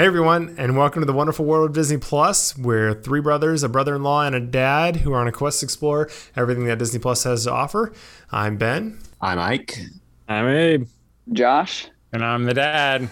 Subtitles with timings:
[0.00, 2.56] Hey everyone, and welcome to the wonderful world of Disney Plus.
[2.56, 6.08] We're three brothers, a brother-in-law, and a dad who are on a quest to explore
[6.34, 7.92] everything that Disney Plus has to offer.
[8.32, 8.98] I'm Ben.
[9.20, 9.78] I'm Ike.
[10.26, 10.88] I'm Abe.
[11.30, 11.88] Josh.
[12.14, 13.10] And I'm the dad.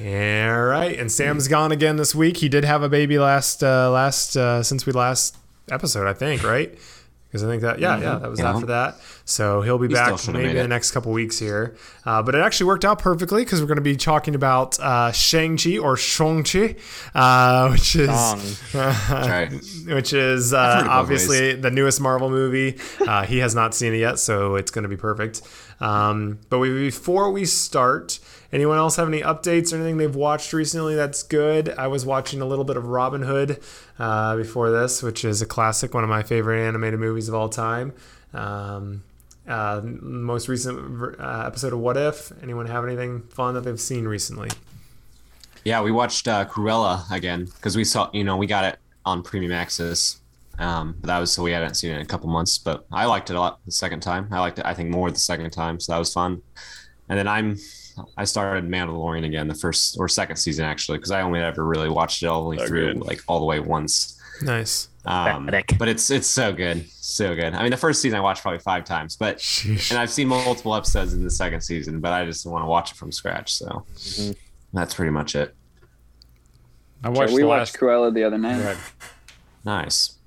[0.00, 2.36] All right, and Sam's gone again this week.
[2.36, 5.36] He did have a baby last uh, last uh, since we last
[5.72, 6.72] episode, I think, right?
[7.26, 8.54] Because I think that yeah, yeah, that was Yeah.
[8.54, 8.94] after that.
[9.32, 11.74] So he'll be He back maybe in the next couple weeks here.
[12.04, 15.10] Uh, but it actually worked out perfectly because we're going to be talking about uh,
[15.10, 16.76] Shang-Chi or Shang-Chi,
[17.14, 18.08] uh, which is
[18.74, 19.50] right.
[19.86, 22.78] which is uh, heard it both obviously the newest Marvel movie.
[23.00, 25.40] Uh, he has not seen it yet, so it's going to be perfect.
[25.80, 28.20] Um, but we, before we start,
[28.52, 31.70] anyone else have any updates or anything they've watched recently that's good?
[31.70, 33.60] I was watching a little bit of Robin Hood
[33.98, 37.48] uh, before this, which is a classic, one of my favorite animated movies of all
[37.48, 37.94] time.
[38.34, 39.02] Um,
[39.48, 42.32] uh, most recent uh, episode of What If?
[42.42, 44.50] Anyone have anything fun that they've seen recently?
[45.64, 49.22] Yeah, we watched uh, Cruella again because we saw, you know, we got it on
[49.22, 50.18] Premium Access.
[50.58, 52.58] Um, but that was so we hadn't seen it in a couple months.
[52.58, 54.28] But I liked it a lot the second time.
[54.30, 55.80] I liked it, I think, more the second time.
[55.80, 56.42] So that was fun.
[57.08, 57.56] And then I'm,
[58.16, 61.88] I started Mandalorian again, the first or second season actually, because I only ever really
[61.88, 63.02] watched it all the way So through, good.
[63.02, 64.18] like all the way once.
[64.42, 64.88] Nice.
[65.04, 67.54] Um, but it's it's so good, so good.
[67.54, 69.90] I mean, the first season I watched probably five times, but Sheesh.
[69.90, 72.92] and I've seen multiple episodes in the second season, but I just want to watch
[72.92, 73.52] it from scratch.
[73.54, 73.84] So
[74.72, 75.54] that's pretty much it.
[77.02, 77.78] I watched we watched last.
[77.80, 78.60] Cruella the other night.
[78.60, 78.76] ahead.
[79.64, 80.18] Nice.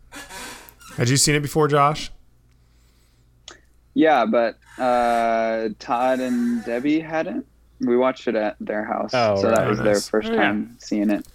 [0.97, 2.11] Had you seen it before, Josh?
[3.93, 7.45] Yeah, but uh, Todd and Debbie hadn't.
[7.79, 9.69] We watched it at their house, Oh, so that right.
[9.69, 10.41] was their first Oh, yeah.
[10.41, 11.25] time seeing it.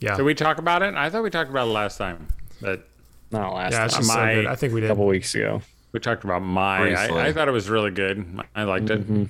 [0.00, 0.16] Yeah.
[0.16, 0.94] Did we talk about it?
[0.94, 2.28] I thought we talked about it last time,
[2.60, 2.88] but
[3.30, 4.02] Not last yeah, it's time.
[4.02, 4.46] just so my- good.
[4.46, 5.60] I think we did A couple weeks ago.
[5.92, 6.92] we talked about my.
[6.94, 8.40] I, I thought it was really good.
[8.54, 9.08] I liked it.
[9.10, 9.28] Mhm.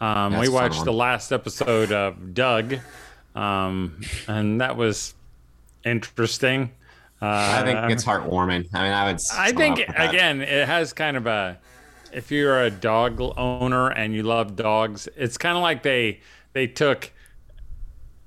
[0.00, 2.74] Um, we watched the last episode of Dug,
[3.34, 5.14] um, and that was
[5.84, 6.70] interesting.
[7.22, 8.66] Uh, I think it's heartwarming.
[8.74, 9.20] I mean, I would.
[9.32, 10.10] I think up with that.
[10.10, 11.58] again, it has kind of a.
[12.12, 16.20] If you're a dog owner and you love dogs, it's kind of like they
[16.52, 17.10] they took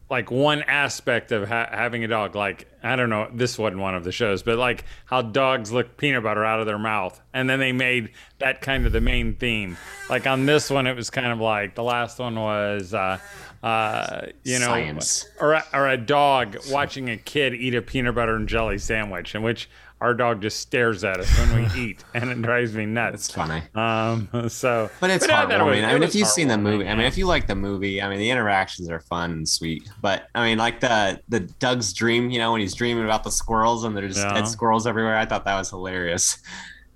[0.10, 2.36] like one aspect of ha- having a dog.
[2.36, 5.98] Like I don't know, this wasn't one of the shows, but like how dogs lick
[5.98, 9.36] peanut butter out of their mouth, and then they made that kind of the main
[9.36, 9.78] theme.
[10.10, 12.94] Like on this one, it was kind of like the last one was.
[12.94, 13.20] Uh,
[13.62, 15.28] uh, you know, Science.
[15.42, 19.36] or a, or a dog watching a kid eat a peanut butter and jelly sandwich,
[19.36, 19.70] in which
[20.02, 23.28] our dog just stares at us when we eat, and it drives me nuts.
[23.28, 25.86] It's funny, Um, so, but it's I thought heartwarming.
[25.86, 28.02] I mean, if you've seen the heartwarming, movie, I mean, if you like the movie,
[28.02, 29.90] I mean, the interactions are fun and sweet.
[30.02, 33.32] But I mean, like the the Dug's dream, you know, when he's dreaming about the
[33.32, 34.34] squirrels and there's Yeah.
[34.34, 35.18] dead squirrels everywhere.
[35.18, 36.38] I thought that was hilarious.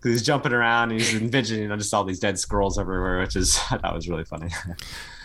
[0.01, 3.19] 'Cause He's jumping around and he's envisioning you know, just all these dead squirrels everywhere,
[3.19, 4.49] which is I thought was really funny.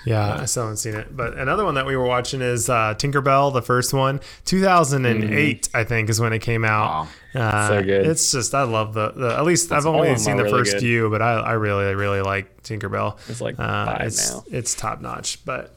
[0.08, 1.14] Yeah, I still haven't seen it.
[1.16, 4.20] But another one that we were watching is uh, Tinkerbell, the first one.
[4.44, 7.08] 2008, I think, is when it came out.
[7.34, 7.40] Wow.
[7.42, 8.06] Uh, So good.
[8.06, 10.80] It's just, I love the, the at least I've only seen the really first good.
[10.80, 13.18] few, but I, I really, really like Tinkerbell.
[13.28, 14.44] It's like Uh, five it's, now.
[14.50, 15.44] it's top notch.
[15.44, 15.76] But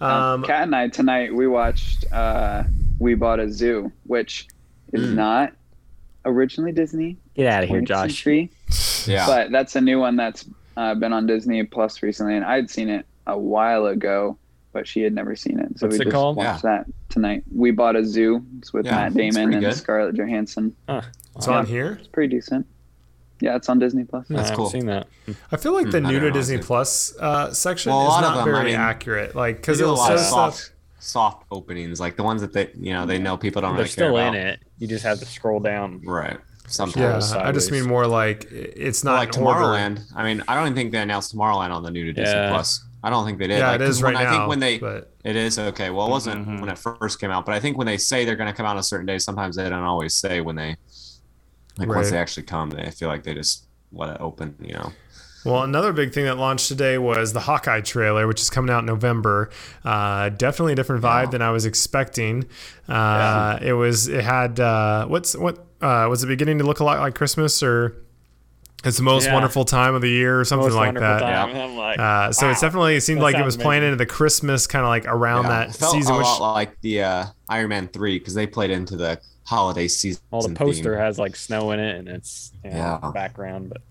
[0.00, 2.64] Um, um, Kat and I tonight we watched uh,
[2.98, 4.48] We Bought a Zoo, which
[4.92, 5.14] is Mm.
[5.14, 5.52] not
[6.24, 7.16] originally Disney.
[7.34, 8.10] Get out of here, Josh.
[8.24, 8.50] Century,
[9.06, 9.26] Yeah.
[9.26, 10.44] But that's a new one that's
[10.76, 14.36] uh, been on Disney Plus recently, and I'd seen it a while ago,
[14.72, 15.78] but she had never seen it.
[15.78, 16.36] So What's we it just called?
[16.36, 17.44] watched that tonight.
[17.54, 18.44] We Bought a Zoo.
[18.58, 19.74] It's with Yeah, Matt Damon and good.
[19.74, 20.74] Scarlett Johansson.
[20.88, 21.02] Huh.
[21.36, 21.58] it's Wow.
[21.58, 21.96] on here.
[22.00, 22.66] It's pretty decent.
[23.40, 24.28] Yeah, it's on Disney Plus.
[24.30, 24.70] I That's haven't cool.
[24.70, 25.06] seen that.
[25.52, 28.34] I feel like the I new to Disney it's- Plus uh, section Well, is not
[28.44, 29.36] them, I very mean, accurate.
[29.36, 30.54] Like, because do it a was lot so of stuff.
[30.54, 33.84] soft, soft openings, like the ones that they, you know, they know people don't They're
[33.84, 34.34] really care still about.
[34.34, 34.60] in it.
[34.78, 36.00] You just have to scroll down.
[36.04, 36.32] Right.
[36.32, 36.38] Yeah,
[36.70, 37.32] Sometimes.
[37.32, 39.60] I just mean more like it's not like in order.
[39.60, 40.00] Tomorrowland.
[40.16, 42.50] I mean, I don't even think they announced Tomorrowland on the new to Disney Yeah.
[42.50, 42.84] Plus.
[43.02, 43.58] I don't think they did.
[43.58, 44.28] Yeah, like, it 'cause is right when, now.
[44.30, 45.90] I think when they but it is okay.
[45.90, 46.60] Well, it wasn't Mhm.
[46.60, 48.66] when it first came out, but I think when they say they're going to come
[48.66, 50.76] out on a certain day, sometimes they don't always say when they
[51.78, 52.70] like once they actually come.
[52.70, 54.56] They I feel like they just let it open.
[54.60, 54.92] You know.
[55.44, 58.80] Well, another big thing that launched today was the Hawkeye trailer, which is coming out
[58.80, 59.48] in November.
[59.84, 61.30] Uh, definitely a different vibe Yeah.
[61.30, 62.46] than I was expecting.
[62.88, 64.08] Uh, It was.
[64.08, 64.58] It had.
[64.58, 65.64] Uh, what's what?
[65.80, 67.94] Uh, was it beginning to look a lot like Christmas or?
[68.84, 69.34] It's the most Yeah.
[69.34, 71.20] wonderful time of the year or something Most like that.
[71.20, 71.56] time.
[71.56, 72.68] I'm like, Uh, so it's wow.
[72.68, 75.04] definitely it seemed That like it sounds was playing into the Christmas kind of like
[75.06, 78.18] around Yeah, that it felt season, a which lot like the uh, Iron Man three
[78.20, 80.22] because they played into the holiday season.
[80.30, 81.00] well, the poster theme.
[81.00, 83.10] has like snow in it, and it's you know, Yeah.
[83.12, 83.70] background.
[83.70, 83.82] But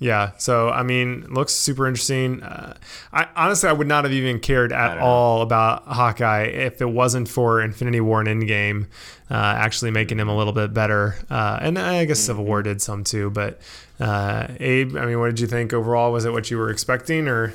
[0.00, 2.40] Yeah, so I mean, looks super interesting.
[2.44, 2.74] Uh,
[3.12, 5.04] I honestly, I would not have even cared at don't know.
[5.04, 8.86] all about Hawkeye if it wasn't for Infinity War and Endgame
[9.28, 11.16] uh, actually making him a little bit better.
[11.28, 13.30] Uh, and I guess Civil War did some too.
[13.30, 13.58] But
[14.00, 16.12] uh, Abe, I mean, what did you think overall?
[16.12, 17.54] Was it what you were expecting, or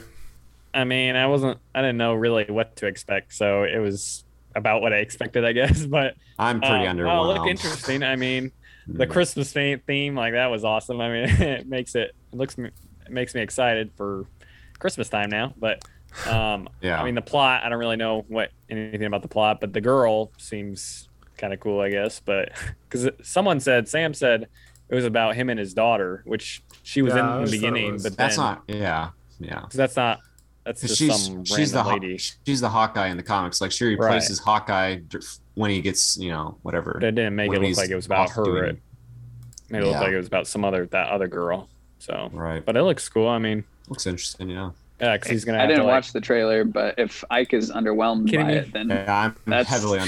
[0.74, 4.24] I mean, I wasn't, I didn't know really what to expect, so it was
[4.56, 5.86] about what I expected, I guess.
[5.94, 7.06] But I'm pretty um, underwhelmed.
[7.06, 8.04] well, it looked interesting.
[8.04, 8.52] I mean,
[8.88, 9.08] the.
[9.08, 11.00] Christmas theme, theme like that was awesome.
[11.00, 12.74] I mean, it makes it, it looks it
[13.10, 14.26] makes me excited for
[14.80, 15.54] Christmas time now.
[15.58, 15.84] But
[16.28, 17.02] um, Yeah.
[17.02, 19.82] I mean, the plot, I don't really know what anything about the plot, but the
[19.82, 21.08] girl seems
[21.38, 22.20] kind of cool, I guess.
[22.20, 22.52] But
[22.90, 24.48] because someone said, Sam said
[24.94, 27.56] it was about him and his daughter, which she was Yeah, in the always thought
[27.56, 28.04] it beginning, was.
[28.04, 28.64] but That's then not.
[28.68, 29.10] Yeah.
[29.40, 29.62] Yeah.
[29.62, 30.20] 'cause that's not.
[30.64, 32.18] That's 'Cause just she's some she's the random lady.
[32.46, 33.60] she's the Hawkeye in the comics.
[33.60, 35.00] Like she replaces Hawkeye
[35.56, 36.94] when he gets you know whatever.
[36.94, 38.44] But it didn't make it look like it was about her.
[38.44, 38.80] doing- It
[39.70, 41.68] made it look like it was about some other that other girl.
[42.00, 42.64] So, Right.
[42.64, 43.28] but it looks cool.
[43.28, 44.50] I mean, Looks interesting.
[44.50, 44.72] Yeah.
[45.00, 45.60] Yeah, because he's gonna.
[45.60, 48.58] I didn't to, like, watch the trailer, but if Ike is underwhelmed Kidding by me?
[48.60, 50.06] it, then Yeah, I'm that's heavily low.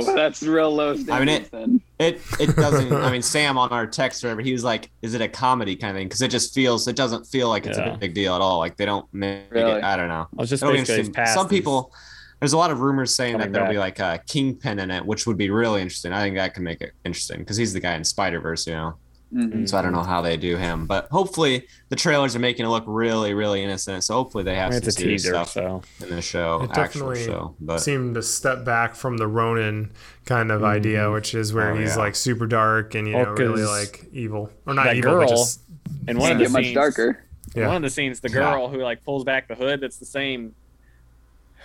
[0.00, 0.14] underwhelmed.
[0.16, 1.10] That's real low standards.
[1.10, 1.80] I mean, it- then.
[1.98, 2.92] It it doesn't.
[2.92, 5.74] I mean, Sam on our text or whatever, he was like, "Is it a comedy
[5.74, 6.86] kind of thing?" Because it just feels.
[6.86, 7.94] It doesn't feel like it's Yeah.
[7.94, 8.58] a big deal at all.
[8.58, 9.72] Like they don't make Really?
[9.78, 9.82] it.
[9.84, 10.28] I don't know.
[10.32, 11.34] I was just It'll be basically his interesting.
[11.34, 11.92] Some is- people.
[12.40, 15.26] There's a lot of rumors saying that there'll be like a Kingpin in it, which
[15.26, 16.12] would be really interesting.
[16.12, 18.74] I think that can make it interesting because he's the guy in Spider Verse, you
[18.74, 18.94] know.
[19.32, 19.68] Mhm.
[19.68, 22.70] So I don't know how they do him, but hopefully the trailers are making it
[22.70, 24.02] look really, really innocent.
[24.04, 26.62] So hopefully they I have mean, some a serious teaser, stuff so in the show,
[26.62, 27.54] It actual definitely show.
[27.60, 29.92] But seemed to step back from the Ronin
[30.24, 31.96] kind of idea, which is where Oh, he's yeah.
[31.96, 35.16] like super dark and you Oh, know really 'cause like evil or not that evil,
[35.18, 35.60] but just
[36.06, 37.24] and one Can't of the get much scenes, darker.
[37.54, 37.66] Yeah.
[37.66, 38.34] One of the scenes, the Yeah.
[38.54, 40.54] girl who like pulls back the hood, that's the same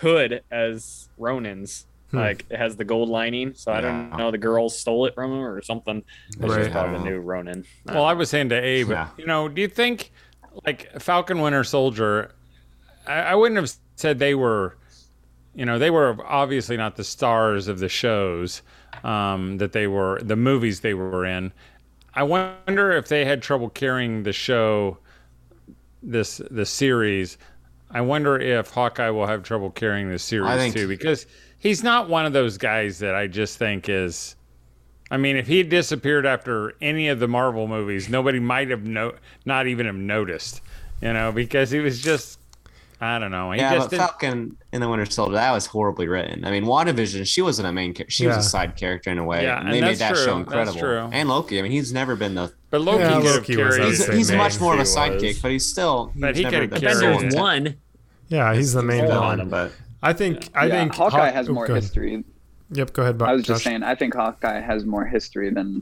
[0.01, 1.85] hood as Ronin's.
[2.13, 2.19] Hmm.
[2.19, 5.31] Like it has the gold lining, so I don't know the girls stole it from
[5.31, 6.03] him or something.
[6.29, 6.59] It's Right.
[6.59, 7.65] just part of the new Ronin.
[7.87, 9.07] Well, I was saying to Abe, Yeah.
[9.17, 10.11] you know, do you think
[10.65, 12.31] like Falcon Winter Soldier?
[13.07, 14.77] I, I wouldn't have said they were,
[15.55, 18.61] you know, they were obviously not the stars of the shows
[19.03, 21.51] um, that they were, the movies they were in.
[22.13, 24.99] I wonder if they had trouble carrying the show,
[26.03, 27.39] this the series.
[27.89, 31.25] I wonder if Hawkeye will have trouble carrying the series think- too, because
[31.63, 34.35] he's not one of those guys that I just think is.
[35.09, 38.83] I mean, if he had disappeared after any of the Marvel movies, nobody might have
[38.83, 39.13] no,
[39.45, 40.61] not even have noticed,
[41.01, 42.39] you know, because he was just,
[42.99, 43.51] I don't know.
[43.51, 46.43] He yeah, just but didn't, Falcon in the Winter Soldier that was horribly written.
[46.45, 48.35] I mean, WandaVision, she wasn't a main character; she Yeah.
[48.37, 49.43] was a side character in a way.
[49.43, 50.17] Yeah, and and they made that's that true.
[50.25, 50.79] show That's incredible.
[50.79, 51.09] true.
[51.11, 52.51] And Loki, I mean, he's never been the.
[52.71, 53.81] but Loki Yeah, could Loki was carried.
[53.83, 54.95] I'd He's, he's much more of a He was.
[54.95, 56.11] sidekick, but he's still.
[56.15, 57.15] He But he never could've the carried villain.
[57.17, 57.21] it.
[57.29, 57.75] There's one.
[58.29, 59.49] yeah, he's the main Villain, villain.
[59.49, 62.23] but I think I Yeah, think Hawkeye Haw- has oh, more go history.
[62.71, 63.17] Yep, go ahead.
[63.17, 65.81] Bob, I was just saying, I think Hawkeye has more history than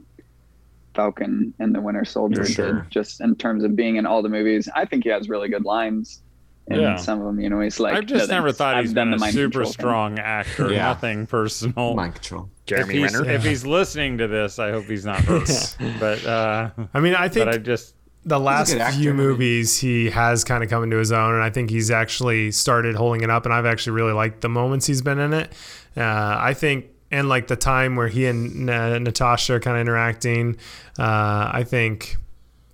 [0.94, 2.74] Falcon and the Winter Soldier sure.
[2.82, 4.68] did, just in terms of being in all the movies.
[4.76, 6.22] I think he has really good lines
[6.68, 6.96] in Yeah.
[6.98, 7.40] some of them.
[7.40, 9.32] You know, he's like, I've just "No, never thought I've he's done been the a
[9.32, 10.72] super control thing." strong actor.
[10.74, 10.88] Yeah.
[10.88, 11.94] Nothing personal.
[11.96, 12.50] mind control.
[12.60, 13.30] if Jeremy he's, Renner.
[13.32, 15.78] if he's listening to this, I hope he's not hurt.
[16.00, 20.10] but uh, I mean, I think but I just the last actor, few movies he
[20.12, 23.30] has kind of come into his own and i think he's actually started holding it
[23.30, 25.52] up and i've actually really liked the moments he's been in it.
[25.98, 29.82] Uh, i think and like the time where he and uh, natasha are kind of
[29.82, 30.56] interacting
[31.00, 32.18] uh, i think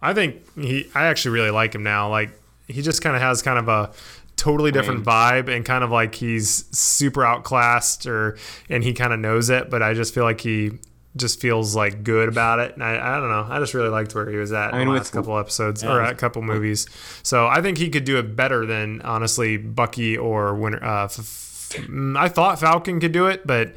[0.01, 2.10] i think he i actually really like him now.
[2.10, 2.32] Like
[2.68, 3.92] he just kind of has kind of a
[4.36, 8.38] totally different vibe and kind of like he's super outclassed or
[8.70, 10.72] and he kind of knows it but i just feel like he
[11.18, 14.14] just feels like good about it and I, I don't know i just really liked
[14.16, 16.42] where he was at I in mean, the with- last couple episodes or a couple
[16.42, 16.88] movies
[17.24, 21.20] so i think he could do it better than honestly bucky or winter uh, f-
[21.20, 23.74] f- mm, i thought falcon could do it but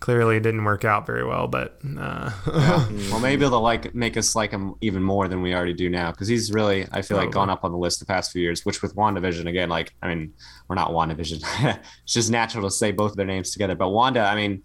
[0.00, 2.30] clearly it didn't work out very well but uh,
[3.10, 6.10] well, maybe they'll like make us like him even more than we already do now
[6.10, 8.66] because he's really, I feel like, gone up on the list the past few years.
[8.66, 10.32] Which with WandaVision again, like I mean,
[10.68, 11.44] we're not WandaVision.
[12.02, 13.76] it's just natural to say both of their names together.
[13.76, 14.64] But Wanda, I mean,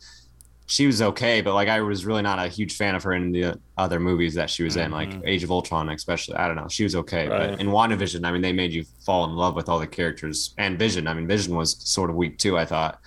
[0.68, 3.32] she was okay, but like I was really not a huge fan of her in
[3.32, 5.26] the other movies that she was in, like mm-hmm.
[5.26, 6.36] Age of Ultron, especially.
[6.36, 7.52] I don't know, she was okay, Right.
[7.52, 10.54] but in WandaVision, I mean, they made you fall in love with all the characters
[10.58, 11.08] and Vision.
[11.08, 13.00] I mean, Vision was sort of weak too, I thought.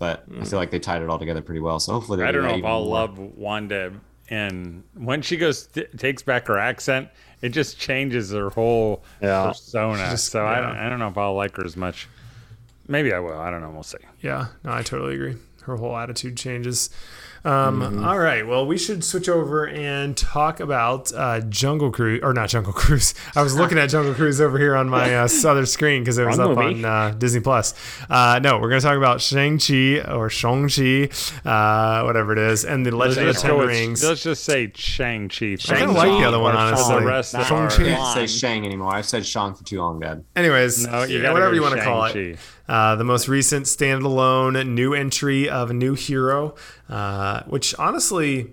[0.00, 0.48] But I mm.
[0.48, 1.78] feel like they tied it all together pretty well.
[1.78, 2.94] So hopefully, they I do don't know if I'll more.
[2.94, 3.92] love Wanda.
[4.28, 7.08] And when she goes, t- takes back her accent,
[7.42, 9.46] it just changes her whole Yeah.
[9.46, 10.10] persona.
[10.10, 12.08] Just- so I, don't, I don't know if I'll like her as much.
[12.88, 13.38] Maybe I will.
[13.38, 13.70] I don't know.
[13.70, 13.98] We'll see.
[14.20, 16.90] yeah no i totally agree her whole attitude changes.
[17.44, 18.46] Um, all right.
[18.46, 23.14] Well, we should switch over and talk about uh, Jungle Cruise, or not Jungle Cruise.
[23.36, 26.24] I was looking at Jungle Cruise over here on my uh, other screen because it
[26.26, 26.84] was Wrong up movie.
[26.84, 27.74] on uh, Disney Plus.
[28.08, 31.10] Uh, no, we're going to talk about Shang-Chi or Shang-Chi,
[31.44, 34.02] uh, whatever it is, and the Let's Legend of the Ten Rings.
[34.04, 35.52] let's just say Shang Chi.
[35.52, 36.94] I kind of like the other one, honestly.
[37.00, 37.74] The rest of Shang-Chi.
[37.84, 38.94] I can't say Shang anymore.
[38.94, 40.24] I've said Shang for too long, Dad.
[40.34, 42.38] Anyways, No, you yeah, whatever you want to call it.
[42.66, 46.54] Uh, the most recent standalone new entry of a new hero,
[46.88, 48.50] uh, which honestly,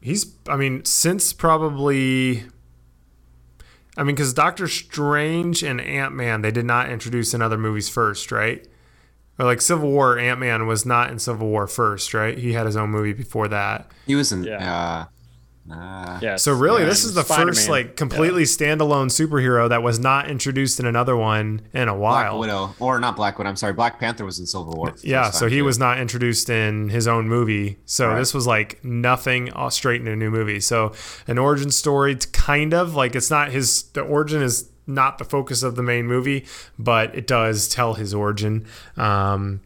[0.00, 2.44] he's, I mean, since probably.
[3.94, 7.90] I mean, because Doctor Strange and Ant Man, they did not introduce in other movies
[7.90, 8.66] first, right?
[9.38, 12.38] Or like Civil War, Ant Man was not in Civil War first, right?
[12.38, 13.90] He had his own movie before that.
[14.06, 14.44] He was in.
[14.44, 14.74] Yeah.
[14.74, 15.04] Uh,
[15.70, 16.36] uh, Yeah.
[16.36, 17.46] So really, yeah, this is the Spider-Man.
[17.54, 22.30] first like completely standalone superhero that was not introduced in another one in a Black
[22.30, 22.38] while.
[22.38, 23.48] Widow, or not Black Widow.
[23.50, 24.94] I'm sorry, Black Panther was in Civil War.
[25.02, 25.64] Yeah, so he too.
[25.64, 27.78] was not introduced in his own movie.
[27.86, 28.18] So Right.
[28.18, 30.60] this was like nothing uh, straight into a new movie.
[30.60, 30.92] So
[31.28, 33.84] an origin story, t- kind of like it's not his.
[33.92, 36.44] The origin is not the focus of the main movie,
[36.76, 38.66] but it does tell his origin.
[38.96, 39.60] Um,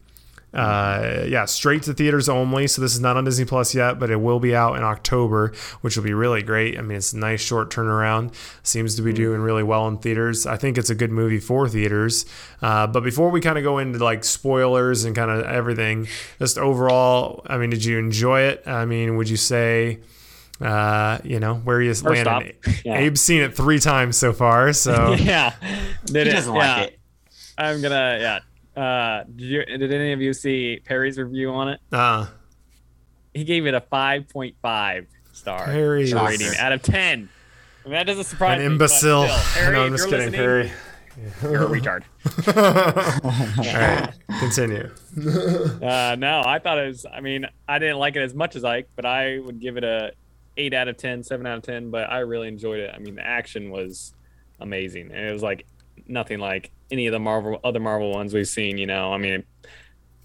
[0.54, 2.66] uh, yeah, straight to theaters only.
[2.66, 5.52] So this is not on Disney Plus yet, but it will be out in October,
[5.82, 6.78] which will be really great.
[6.78, 8.32] I mean, it's a nice short turnaround.
[8.62, 10.46] Seems to be doing really well in theaters.
[10.46, 12.24] I think it's a good movie for theaters.
[12.62, 16.56] Uh, but before we kind of go into like spoilers and kind of everything, just
[16.58, 18.62] overall, I mean, did you enjoy it?
[18.66, 20.00] I mean, would you say?
[20.58, 22.56] Uh, you know where you First landed.
[22.66, 22.98] off, yeah.
[22.98, 25.52] Abe's seen it three times so far, so yeah.
[26.06, 26.76] Did He it- doesn't yeah.
[26.78, 26.98] like it.
[27.58, 28.38] I'm gonna yeah.
[28.76, 29.64] Uh, did you?
[29.64, 31.80] Did any of you see Perry's review on it?
[31.92, 32.26] uh,
[33.34, 36.28] He gave it a 5.5 star Perry Shocker.
[36.30, 37.28] rating out of 10.
[37.84, 38.68] I mean, that doesn't surprise an me.
[38.68, 39.26] but imbecile.
[39.54, 40.70] Perry, no, I'm just kidding, Perry.
[41.42, 42.02] You're a retard.
[43.56, 44.90] All right, continue.
[45.82, 47.06] Uh, no, I thought it was.
[47.10, 49.84] I mean, I didn't like it as much as Ike, but I would give it
[49.84, 50.12] a
[50.58, 51.90] eight out of 10, 7 out of ten.
[51.90, 52.92] But I really enjoyed it.
[52.94, 54.12] I mean, the action was
[54.60, 55.64] amazing, and it was like
[56.06, 58.78] nothing like any of the Marvel other Marvel ones we've seen.
[58.78, 59.44] You know, I mean,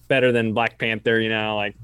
[0.07, 1.19] better than Black Panther.
[1.19, 1.75] You know, like,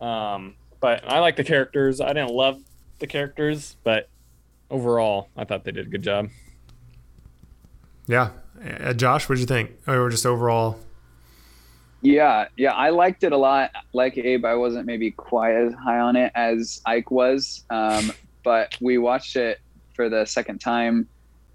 [0.00, 2.00] um, but I like the characters.
[2.00, 2.60] I didn't love
[2.98, 4.08] the characters, but
[4.70, 6.28] overall, I thought they did a good job.
[8.06, 8.30] Yeah,
[8.80, 9.72] uh, Josh, what did you think?
[9.86, 10.78] Or just overall?
[12.02, 13.70] Yeah, yeah, I liked it a lot.
[13.92, 18.12] Like Abe, I wasn't maybe quite as high on it as Ike was, um,
[18.44, 19.60] but we watched it
[19.94, 21.08] for the second time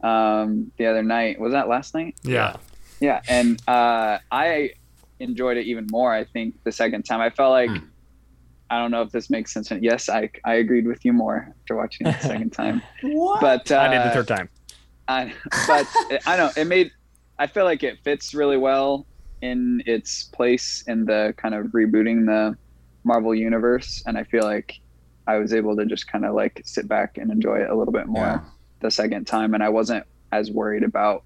[0.03, 1.39] um, the other night.
[1.39, 2.15] Was that last night?
[2.24, 2.55] Yeah,
[3.00, 4.72] Yeah, and uh, I
[5.20, 6.13] enjoyed it even more.
[6.13, 7.86] I think the second time, I felt like Hmm.
[8.70, 9.70] I don't know if this makes sense.
[9.81, 12.81] Yes, I I agreed with you more after watching it the second time.
[13.41, 14.50] But uh, I did the third time.
[15.10, 15.34] I,
[15.67, 15.88] but
[16.25, 16.58] I don't.
[16.58, 16.89] It made.
[17.38, 19.05] I feel like it fits really well
[19.41, 22.55] in its place in the kind of rebooting the
[23.03, 24.79] Marvel universe, and I feel like
[25.27, 27.91] I was able to just kind of like sit back and enjoy it a little
[27.91, 28.39] bit more Yeah.
[28.82, 31.24] The second time, and I wasn't as worried about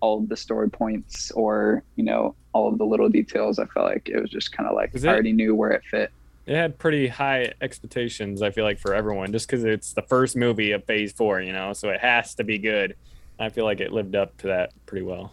[0.00, 3.58] all of the story points or you know all of the little details.
[3.58, 5.70] I felt like it was just kind of like Is I it- already knew where
[5.70, 6.10] it fit.
[6.46, 10.34] it had pretty high expectations i feel like for everyone just because it's the first
[10.34, 12.96] movie of phase four you know so it has to be good
[13.38, 15.32] i feel like it lived up to that pretty well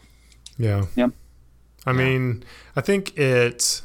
[0.57, 1.11] yeah, Yep.
[1.85, 2.43] I mean,
[2.75, 3.81] I think it,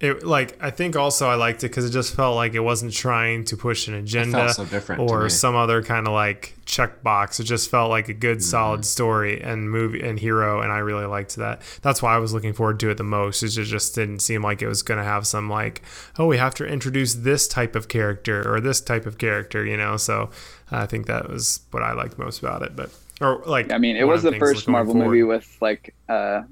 [0.00, 2.92] it like I think also I liked it because it just felt like it wasn't
[2.92, 4.66] trying to push an agenda so
[4.98, 7.40] or some other kind of like checkbox.
[7.40, 11.06] It just felt like a good, solid story and movie and hero, and I really
[11.06, 11.62] liked that.
[11.82, 13.42] That's why I was looking forward to it the most.
[13.42, 15.82] It just- didn't seem like it was going to have some like,
[16.18, 19.76] oh, we have to introduce this type of character or this type of character, you
[19.76, 19.96] know.
[19.96, 20.30] So
[20.70, 22.76] I think that was what I liked most about it.
[22.76, 25.06] But or like, I mean, it was the first Marvel forward.
[25.06, 26.42] movie with like uh,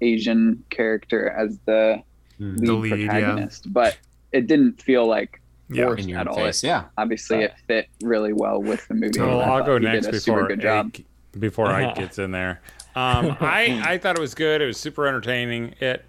[0.00, 2.02] Asian character as the
[2.40, 2.58] Mm.
[2.58, 3.06] lead, The lead, yeah.
[3.06, 3.96] protagonist, but
[4.30, 5.86] it didn't feel like Yeah.
[5.86, 6.36] forced in your at all.
[6.36, 6.62] face.
[6.62, 6.84] Yeah.
[6.96, 9.20] Obviously, it fit really well with the movie.
[9.20, 10.92] Well, I I'll go next before good job.
[10.94, 11.04] Ike,
[11.38, 12.60] before Ike gets in there.
[12.94, 14.62] Um, I I thought it was good.
[14.62, 15.74] It was super entertaining.
[15.80, 16.04] It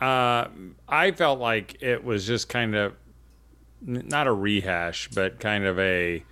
[0.00, 0.48] uh,
[0.88, 2.94] I felt like it was just kind of
[3.80, 6.24] not a rehash, but kind of a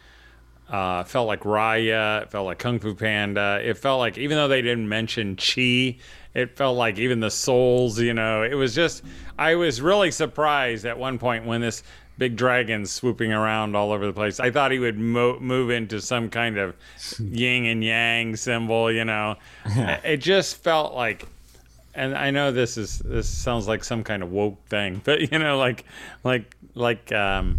[0.69, 2.23] uh, felt like Raya.
[2.23, 3.61] It felt like Kung Fu Panda.
[3.63, 5.99] It felt like even though they didn't mention Chi,
[6.35, 7.99] it felt like even the souls.
[7.99, 9.03] You know, it was just.
[9.39, 11.83] I was really surprised at one point when this
[12.21, 14.39] big dragons swooping around all over the place.
[14.39, 16.77] I thought he would mo- move into some kind of
[17.19, 18.93] yin and yang symbol.
[18.93, 21.27] You know, it just felt like
[21.95, 25.39] and I know this is this sounds like some kind of woke thing, but you
[25.39, 25.85] know, like
[26.23, 27.59] like like um,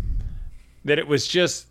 [0.85, 1.67] that it was just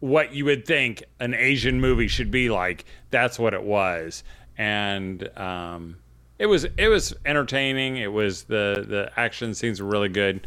[0.00, 2.86] what you would think an Asian movie should be like.
[3.10, 4.24] That's what it was,
[4.58, 5.96] and um,
[6.38, 7.98] it was it was entertaining.
[7.98, 10.46] It was the the action scenes were really good,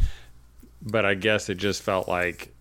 [0.82, 2.54] but I guess it just felt like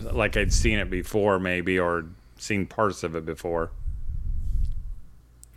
[0.00, 2.04] like I'd seen it before, maybe, or
[2.38, 3.70] seen parts of it before.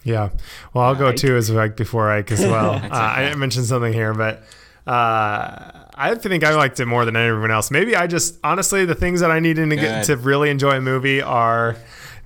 [0.04, 0.30] Yeah.
[0.74, 2.72] Well, I'll go too as like before Ike as well.
[2.92, 4.44] uh, I mentioned something here, but
[4.88, 7.70] uh, I think I liked it more than everyone else.
[7.70, 10.82] Maybe I just honestly the things that I needed to get to really enjoy a
[10.82, 11.76] movie are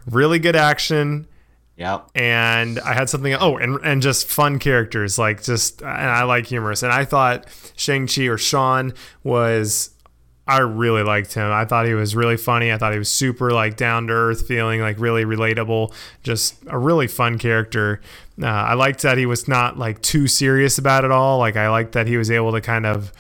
[0.06, 1.28] really good action
[1.76, 2.12] Yep.
[2.14, 6.46] and I had something oh and and just fun characters like just and I like
[6.46, 9.90] humorous and I thought Shang Chi or Sean was
[10.46, 11.50] I really liked him.
[11.52, 12.72] I thought he was really funny.
[12.72, 15.94] I thought he was super like down to earth feeling, like really relatable.
[16.22, 18.02] Just a really fun character.
[18.42, 21.38] Uh, I liked that he was not like too serious about it all.
[21.38, 23.14] Like I liked that he was able to kind of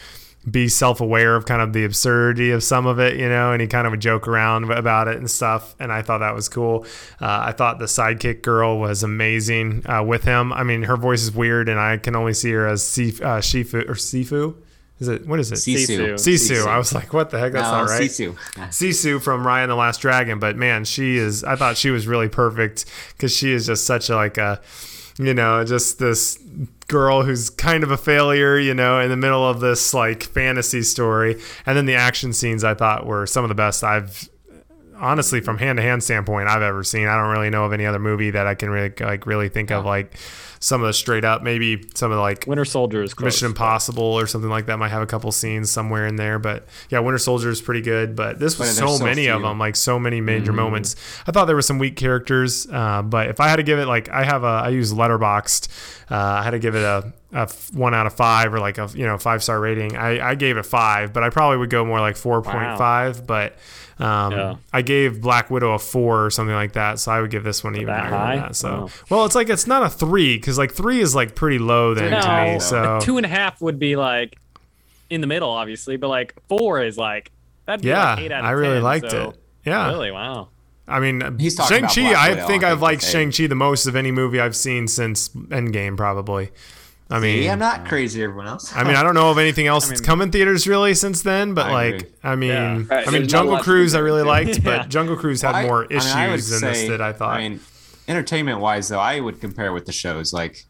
[0.49, 3.67] be self-aware of kind of the absurdity of some of it, you know, and he
[3.67, 5.75] kind of would joke around about it and stuff.
[5.79, 6.85] And I thought that was cool.
[7.21, 10.51] Uh, I thought the sidekick girl was amazing uh, with him.
[10.51, 13.39] I mean, her voice is weird, and I can only see her as Sif- uh,
[13.39, 14.55] Shifu or Sifu.
[14.99, 15.55] Is it what is it?
[15.55, 16.13] Sisu.
[16.13, 16.67] Sisu.
[16.67, 17.51] I was like, what the heck?
[17.51, 18.09] That's no, not right.
[18.09, 18.35] Sisu.
[18.69, 21.43] Sisu from Raya and the Last Dragon, but man, she is.
[21.43, 24.61] I thought she was really perfect because she is just such a like a,
[25.17, 26.37] you know, just this
[26.87, 30.81] girl who's kind of a failure, you know, in the middle of this like fantasy
[30.81, 34.29] story, and then the action scenes I thought were some of the best I've
[34.95, 37.07] honestly from hand to hand standpoint I've ever seen.
[37.07, 39.71] I don't really know of any other movie that I can really like really think
[39.71, 40.17] of like
[40.63, 43.25] some of the straight up maybe some of the like Winter Soldier is close.
[43.25, 46.39] Mission Impossible or something like that might have a couple scenes somewhere in there.
[46.39, 48.15] But yeah, Winter Soldier is pretty good.
[48.15, 50.95] But this was But so, so many of them, like so many major moments.
[51.27, 53.87] I thought there were some weak characters, uh, but if I had to give it,
[53.87, 55.67] like I have a, I use Letterboxd.
[56.09, 58.77] Uh, I had to give it a, a f- one out of five or like
[58.77, 59.95] a you know five star rating.
[59.97, 63.25] I, I gave it five, but I probably would go more like four point five.
[63.25, 63.57] But
[63.99, 64.55] um, Yeah.
[64.71, 67.63] I gave Black Widow a four or something like that, so I would give this
[67.63, 68.35] one even That higher high?
[68.35, 68.55] than that.
[68.55, 68.89] So Wow.
[69.09, 72.11] well, it's like it's not a three because like three is like pretty low then
[72.21, 72.59] to me.
[72.59, 74.37] So two and a half would be like
[75.09, 77.31] in the middle, obviously, but like four is like
[77.65, 79.39] that'd be Yeah, like eight out of I really 10, liked so- it.
[79.65, 80.11] Yeah, Really?
[80.11, 80.49] Wow.
[80.87, 82.31] I mean, He's talking Shang Chi.
[82.31, 85.29] I think I I've liked Shang Chi the most of any movie I've seen since
[85.29, 86.49] Endgame, probably.
[87.09, 88.73] I mean, See, I'm not crazy, everyone else.
[88.75, 91.21] I mean, I don't know of anything else that's mean- come in theaters really since
[91.21, 92.09] then, but I like, agree.
[92.23, 92.73] I mean, Yeah.
[92.89, 94.63] Right, I mean, there's Jungle Cruise I really liked, Yeah.
[94.63, 97.01] but Jungle Cruise had I- more I mean, issues I would than this say- did.
[97.01, 97.37] I thought.
[97.37, 97.59] I mean,
[98.07, 100.33] entertainment wise, though, I would compare with the shows.
[100.33, 100.65] Like,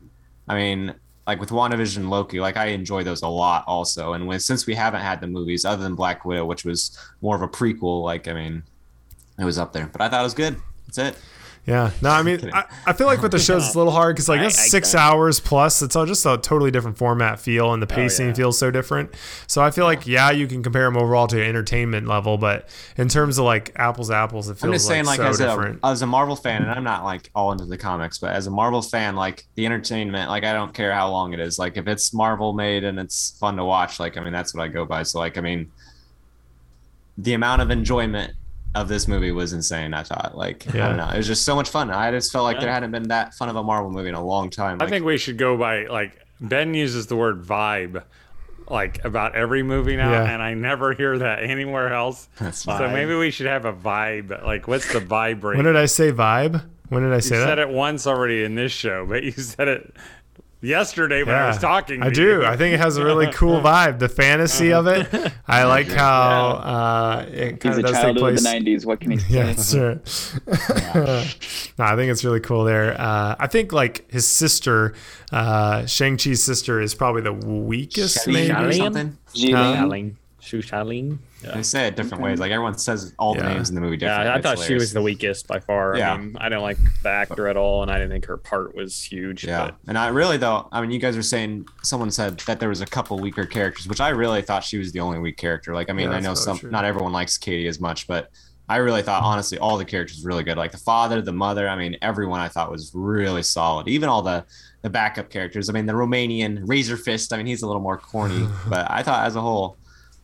[0.48, 4.12] I mean, like with WandaVision Loki, like I enjoy those a lot also.
[4.14, 7.36] And with, since we haven't had the movies other than Black Widow, which was more
[7.36, 8.64] of a prequel, like, I mean,
[9.40, 9.88] it was up there.
[9.88, 10.58] But I thought it was good.
[10.88, 11.18] That's it.
[11.66, 14.16] Yeah, no, I mean, I, I feel like with the shows it's a little hard
[14.16, 15.82] because like I- that's I six get hours plus.
[15.82, 18.34] It's all just a totally different format feel, and the oh, pacing yeah.
[18.34, 19.14] feels so different.
[19.48, 23.08] So I feel like yeah, you can compare them overall to entertainment level, but in
[23.08, 25.52] terms of like apples to apples, it feels I'm just saying, like, like, so as
[25.52, 25.80] different.
[25.84, 28.46] a as a Marvel fan, and I'm not like all into the comics, but as
[28.46, 31.58] a Marvel fan, like the entertainment, like I don't care how long it is.
[31.58, 34.64] Like if it's Marvel made and it's fun to watch, like I mean that's what
[34.64, 35.04] I go by.
[35.04, 35.72] So like I mean,
[37.18, 38.34] the amount of enjoyment
[38.76, 39.94] of this movie was insane.
[39.94, 41.90] I thought, like I don't know, it was just so much fun.
[41.92, 42.62] I just felt like Yeah.
[42.62, 44.82] there hadn't been that fun of a Marvel movie in a long time.
[44.82, 48.04] I think we should go by like Ben uses the word vibe
[48.70, 50.24] like about every movie now, Yeah.
[50.34, 52.30] and I never hear that anywhere else.
[52.40, 54.44] That's so maybe we should have a vibe.
[54.44, 55.58] Like, what's the vibe rate?
[55.58, 56.64] when did I say vibe?
[56.90, 59.32] When did I say you say said it once already in this show, but you
[59.32, 59.96] said it
[60.64, 62.02] yesterday when I was talking.
[62.02, 62.22] I do.
[62.40, 62.46] you.
[62.46, 64.00] I think it has a really cool vibe.
[64.00, 65.08] The fantasy of it.
[65.48, 68.44] I like how uh, it kind a of does take child of place.
[68.44, 68.86] the '90s.
[68.86, 69.26] What can he say?
[69.30, 71.38] Yeah, that's right.
[71.78, 73.00] no, I think it's really cool there.
[73.00, 74.94] Uh, I think like his sister,
[75.32, 78.24] uh, Shang Chi's sister, is probably the weakest.
[78.26, 78.52] Shelley Maybe.
[78.52, 78.78] or Shelley?
[78.78, 79.18] something.
[79.36, 79.78] Jillian?
[79.78, 80.16] Shaolin.
[80.40, 81.18] Shu Shaolin.
[81.44, 81.56] Yeah.
[81.56, 82.40] They say it different ways.
[82.40, 84.24] Like everyone says all the names in the movie different.
[84.26, 85.98] Yeah, I It's thought she was the weakest by far.
[85.98, 86.14] Yeah.
[86.14, 88.76] I mean, I didn't like the actor at all, and I didn't think her part
[88.76, 89.44] was huge.
[89.46, 92.60] Yeah, But and I really though, I mean, you guys were saying someone said that
[92.60, 95.38] there was a couple weaker characters, which I really thought she was the only weak
[95.38, 95.74] character.
[95.74, 96.72] Like, I mean, Yeah, I know some, true.
[96.72, 98.30] not everyone likes Katie as much, but
[98.70, 100.56] I really thought honestly all the characters were really good.
[100.58, 101.68] Like the father, the mother.
[101.68, 103.88] I mean, everyone I thought was really solid.
[103.90, 104.46] Even all the
[104.84, 105.70] the backup characters.
[105.70, 107.32] I mean, the Romanian Razor Fist.
[107.34, 109.78] I mean, he's a little more corny, but I thought as a whole,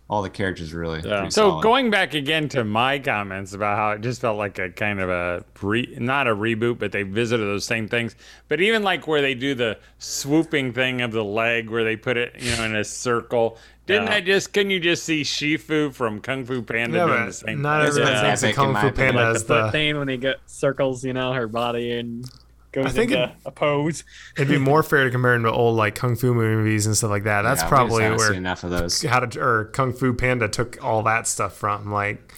[0.10, 1.02] all the characters were really.
[1.02, 1.30] Yeah.
[1.30, 1.62] So solid.
[1.63, 5.10] going back again to my comments about how it just felt like a kind of
[5.10, 8.15] a re, not a reboot, but they visited those same things.
[8.48, 12.17] But even like where they do the swooping thing of the leg, where they put
[12.17, 13.58] it, you know, in a circle.
[13.86, 14.15] Didn't Yeah.
[14.15, 14.54] I just?
[14.54, 17.62] Can you just see Shifu from Kung Fu Panda Yeah, doing the same?
[17.62, 17.89] not thing?
[17.89, 18.22] everyone Yeah.
[18.36, 18.91] thinks of Kung Fu.
[18.91, 19.72] Panda like as the the.
[19.72, 22.26] thing when he get circles, you know, her body and
[22.71, 24.03] goes I think into it- a pose.
[24.36, 27.10] It'd be more fair to compare him to old like Kung Fu movies and stuff
[27.10, 27.41] like that.
[27.43, 29.01] That's Yeah, we just probably where seen enough of those.
[29.03, 31.91] how to or Kung Fu Panda took all that stuff from.
[31.91, 32.34] Like,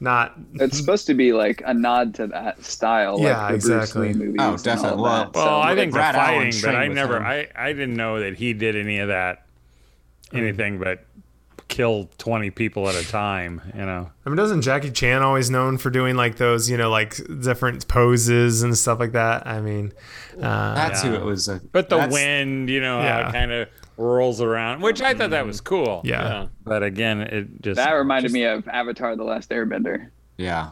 [0.00, 4.08] not It's supposed to be like a nod to that style, like Yeah, the exactly.
[4.08, 4.36] Bruce Lee movies.
[4.40, 5.02] Oh, and all definitely.
[5.04, 5.32] that.
[5.34, 7.22] Well, So- I think Brad Allan fighting, but I never, him.
[7.24, 9.46] I, I didn't know that he did any of that,
[10.30, 10.38] hmm.
[10.38, 11.04] anything but
[11.72, 14.10] kill 20 people at a time, you know.
[14.24, 17.88] I mean, doesn't Jackie Chan always known for doing like those, you know, like different
[17.88, 19.46] poses and stuff like that?
[19.46, 19.92] I mean,
[20.36, 21.10] uh, That's Yeah.
[21.10, 21.48] who it was.
[21.48, 23.28] Uh, But the wind, you know, Yeah.
[23.28, 26.02] it kind of rolls around, which I thought that was cool.
[26.04, 26.46] yeah.
[26.64, 30.08] But again, it just that reminded just- me of Avatar: The Last Airbender.
[30.36, 30.70] Yeah.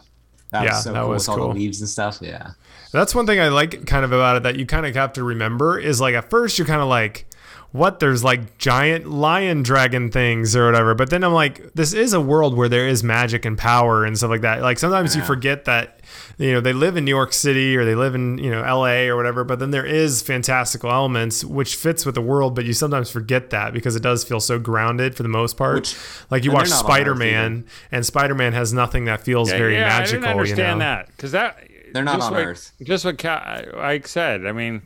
[0.52, 1.48] That Yeah, was so that cool was with all cool.
[1.54, 2.18] the leaves and stuff.
[2.20, 2.50] Yeah.
[2.92, 5.22] That's one thing I like kind of about it that you kind of have to
[5.24, 7.24] remember is like at first you're kind of like,
[7.72, 8.00] what?
[8.00, 10.94] There's like giant lion dragon things or whatever.
[10.94, 14.16] But then I'm like, this is a world where there is magic and power and
[14.18, 14.60] stuff like that.
[14.62, 16.00] Like sometimes you forget that,
[16.38, 19.02] you know, they live in New York City or they live in, you know, LA
[19.06, 19.44] or whatever.
[19.44, 22.54] But then there is fantastical elements which fits with the world.
[22.56, 25.74] But you sometimes forget that because it does feel so grounded for the most part.
[25.76, 25.96] Which-
[26.30, 29.20] like you watch they're not on Earth Spider Man and Spider Man has nothing that
[29.22, 30.18] feels Yeah, very yeah, magical.
[30.18, 30.78] I didn't understand you know?
[30.78, 31.58] that because that
[31.92, 32.72] They're not just on what- Earth.
[32.82, 34.46] Just what Ka- Ike said.
[34.46, 34.82] I mean,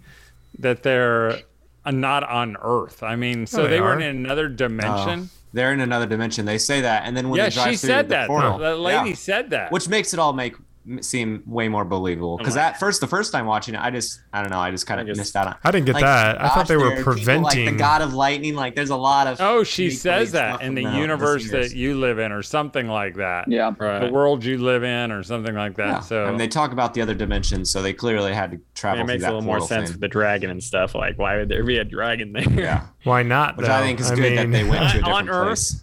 [0.58, 1.40] that they're
[1.86, 3.02] Uh, not on Earth.
[3.02, 5.30] I mean, so Oh, they they, were in another dimension.
[5.32, 6.46] Oh, they're in another dimension.
[6.46, 8.26] They say that, and then when yeah, they drive she through said the that.
[8.26, 9.14] portal, The lady yeah.
[9.16, 9.70] said that.
[9.70, 10.64] which makes it all make m-
[11.00, 12.36] seem way more believable.
[12.36, 14.70] Because like- at first, the first time watching it, I just, I don't know, I
[14.70, 15.56] just kind of missed out on.
[15.64, 16.42] I didn't get Like, that.
[16.42, 17.42] I thought they were there people preventing.
[17.42, 18.54] like the god of lightning.
[18.54, 19.40] Like, there's a lot of.
[19.40, 23.16] oh, she says that in the from universe that you live in, or something like
[23.16, 23.48] that.
[23.48, 24.00] Yeah, Right.
[24.06, 25.86] The world you live in, or something like that.
[25.86, 26.00] Yeah.
[26.00, 29.02] So I mean, they talk about the other dimensions, so they clearly had to travel
[29.02, 29.94] it makes that a little more sense thing.
[29.94, 30.94] with the dragon and stuff.
[30.94, 32.44] Like, why would there be a dragon there?
[32.50, 33.56] Yeah, Why not?
[33.56, 33.72] which though?
[33.74, 35.46] I think is I good that they went to a On different Earth?
[35.46, 35.80] place.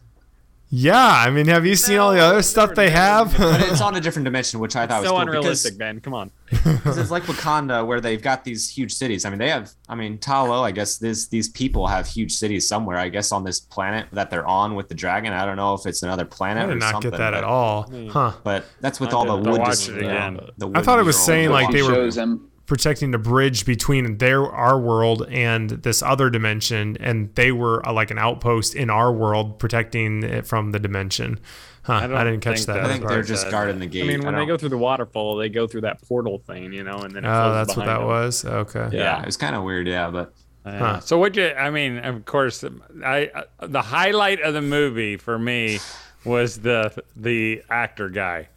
[0.73, 3.37] Yeah, I mean, have you seen all the other stuff they have?
[3.37, 5.99] But it's on a different dimension, which I thought was so cool unrealistic, because Ben.
[5.99, 6.31] Come on.
[6.49, 9.25] because it's like Wakanda, where they've got these huge cities.
[9.25, 9.69] I mean, they have.
[9.89, 10.63] I mean, Ta Lo.
[10.63, 12.95] I guess this these people have huge cities somewhere.
[12.97, 15.33] I guess on this planet that they're on with the dragon.
[15.33, 17.11] I don't know if it's another planet I did or not something.
[17.11, 17.91] get that but, at all.
[18.09, 18.31] Huh?
[18.43, 19.47] But that's with I all the didn't.
[19.47, 19.59] I'll wood.
[19.61, 20.39] watch dis- the- again.
[20.57, 22.47] the I thought it was saying, like, they were- shows him.
[22.67, 27.91] Protecting the bridge between their our world and this other dimension, and they were uh,
[27.91, 31.39] like an outpost in our world, protecting it from the dimension.
[31.83, 31.93] Huh?
[31.95, 32.73] I, don't didn't catch that.
[32.75, 33.51] that- I think they're just that.
[33.51, 34.03] guarding the gate.
[34.03, 36.71] I mean, when I they go through the waterfall, they go through that portal thing,
[36.71, 38.07] you know, and then Oh, that's what that them.
[38.07, 38.45] was.
[38.45, 38.89] Okay.
[38.93, 38.99] Yeah.
[39.17, 39.87] yeah, it was kind of weird.
[39.87, 40.33] Yeah, but
[40.65, 40.77] Yeah.
[40.77, 40.99] Huh.
[41.01, 41.47] So what you?
[41.49, 42.63] I mean, of course,
[43.03, 45.79] I uh, the highlight of the movie for me
[46.23, 48.47] was the the actor guy,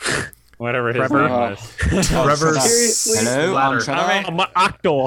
[0.58, 1.22] whatever his Trevor?
[1.22, 1.56] name uh-huh.
[1.90, 2.10] was.
[2.12, 5.06] Oh, Trevor hello, I'm I mean, I'm actor,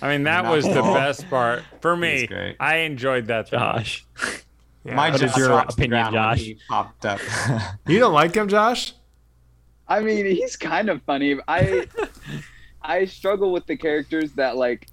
[0.00, 0.94] I mean, that was the Oh.
[0.94, 2.28] best part for me.
[2.60, 3.48] I enjoyed that.
[3.48, 3.58] thing.
[3.58, 4.06] Josh.
[4.84, 4.94] Yeah.
[4.94, 6.38] My What jaw is your dropped to the opinion, Josh?
[6.38, 7.20] he popped up.
[7.86, 8.94] You don't like him, Josh?
[9.88, 11.36] I mean, he's kind of funny.
[11.48, 11.86] I
[12.82, 14.88] I struggle with the characters that like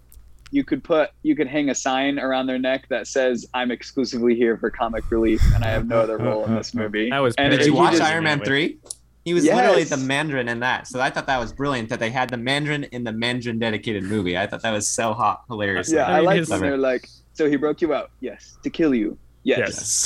[0.52, 4.36] you could put you could hang a sign around their neck that says I'm exclusively
[4.36, 7.10] here for comic relief and I have no other role in this movie.
[7.10, 8.80] That was and Did Did you watch Iron Man three?
[9.26, 12.12] He was literally the Mandarin in that, so I thought that was brilliant that they
[12.12, 14.38] had the Mandarin in the Mandarin dedicated movie.
[14.38, 15.92] I thought that was so hot, hilarious.
[15.92, 18.94] Yeah, I I, like when they're like, so he broke you out, yes, to kill
[18.94, 19.58] you, yes.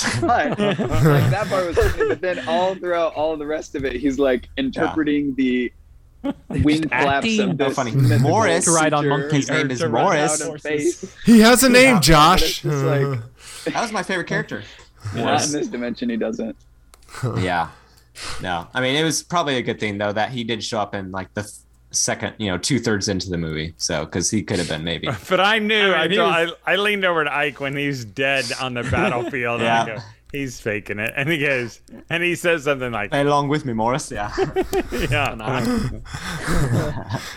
[0.05, 0.19] Yes.
[0.21, 3.97] But like, that part was funny, but then all throughout all the rest of it,
[3.97, 5.71] he's like interpreting the
[6.49, 7.49] wing flaps acting.
[7.51, 7.75] of this.
[7.75, 7.91] funny.
[8.19, 8.65] Morris.
[8.65, 10.41] To ride on monkey- His name is Morris.
[10.41, 11.15] out of space.
[11.25, 12.63] He has a name, Yeah, Josh.
[12.65, 12.86] it's uh.
[13.15, 14.63] like- That was my favorite character.
[15.13, 16.55] Not in this dimension, he doesn't.
[17.38, 17.69] yeah.
[18.41, 20.93] No, I mean it was probably a good thing though that he did show up
[20.95, 21.53] in like the th-
[21.91, 23.73] second, you know, two thirds into the movie.
[23.77, 25.08] So because he could have been maybe.
[25.29, 25.91] But I knew.
[25.91, 28.73] I I, mean, he thought- I, I leaned over to Ike when he's dead on
[28.75, 29.62] the battlefield.
[29.62, 29.82] Yeah.
[29.84, 30.01] And I go,
[30.32, 33.73] he's faking it, and he goes, and he says something like, Play along with me,
[33.73, 34.12] Morris.
[34.12, 34.32] Yeah.
[35.10, 35.36] "Yeah."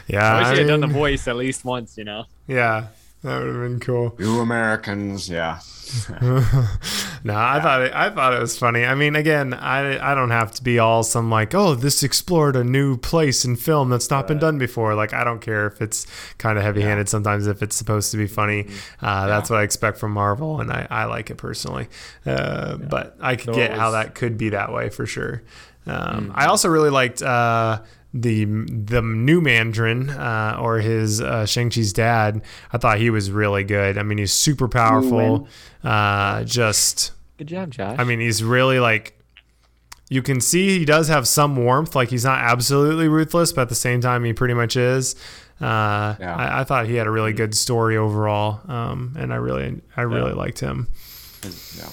[0.08, 2.24] yeah, I wish I he had done the voice at least once, you know.
[2.46, 2.88] yeah,
[3.22, 4.14] that would have been cool.
[4.18, 5.60] you Americans, yeah.
[6.22, 7.92] no, I thought it.
[7.94, 8.84] I thought it was funny.
[8.84, 12.56] I mean, again, I I don't have to be all some like, oh, this explored
[12.56, 14.94] a new place in film that's not been done before.
[14.94, 16.06] Like, I don't care if it's
[16.38, 17.08] kind of heavy-handed.
[17.08, 19.04] Sometimes if it's supposed to be funny, Mm-hmm.
[19.06, 21.88] uh, that's what I expect from Marvel, and I, I like it personally.
[22.24, 25.42] Uh, But I could So get it how that could be that way for sure.
[25.86, 26.32] Um, Mm-hmm.
[26.34, 27.20] I also really liked.
[27.22, 27.80] Uh,
[28.14, 33.30] the the new Mandarin uh, or his uh, Shang Chi's dad, I thought he was
[33.30, 33.96] really good.
[33.98, 35.48] I mean, he's super powerful.
[35.82, 37.96] Uh, just Good job, Josh.
[37.98, 39.18] I mean, he's really like
[40.10, 41.94] you can see he does have some warmth.
[41.96, 45.14] Like he's not absolutely ruthless, but at the same time, he pretty much is.
[45.60, 46.36] Uh, Yeah.
[46.36, 50.02] I, I thought he had a really good story overall, um, and I really, I
[50.02, 50.88] really liked him.
[51.78, 51.88] Yeah,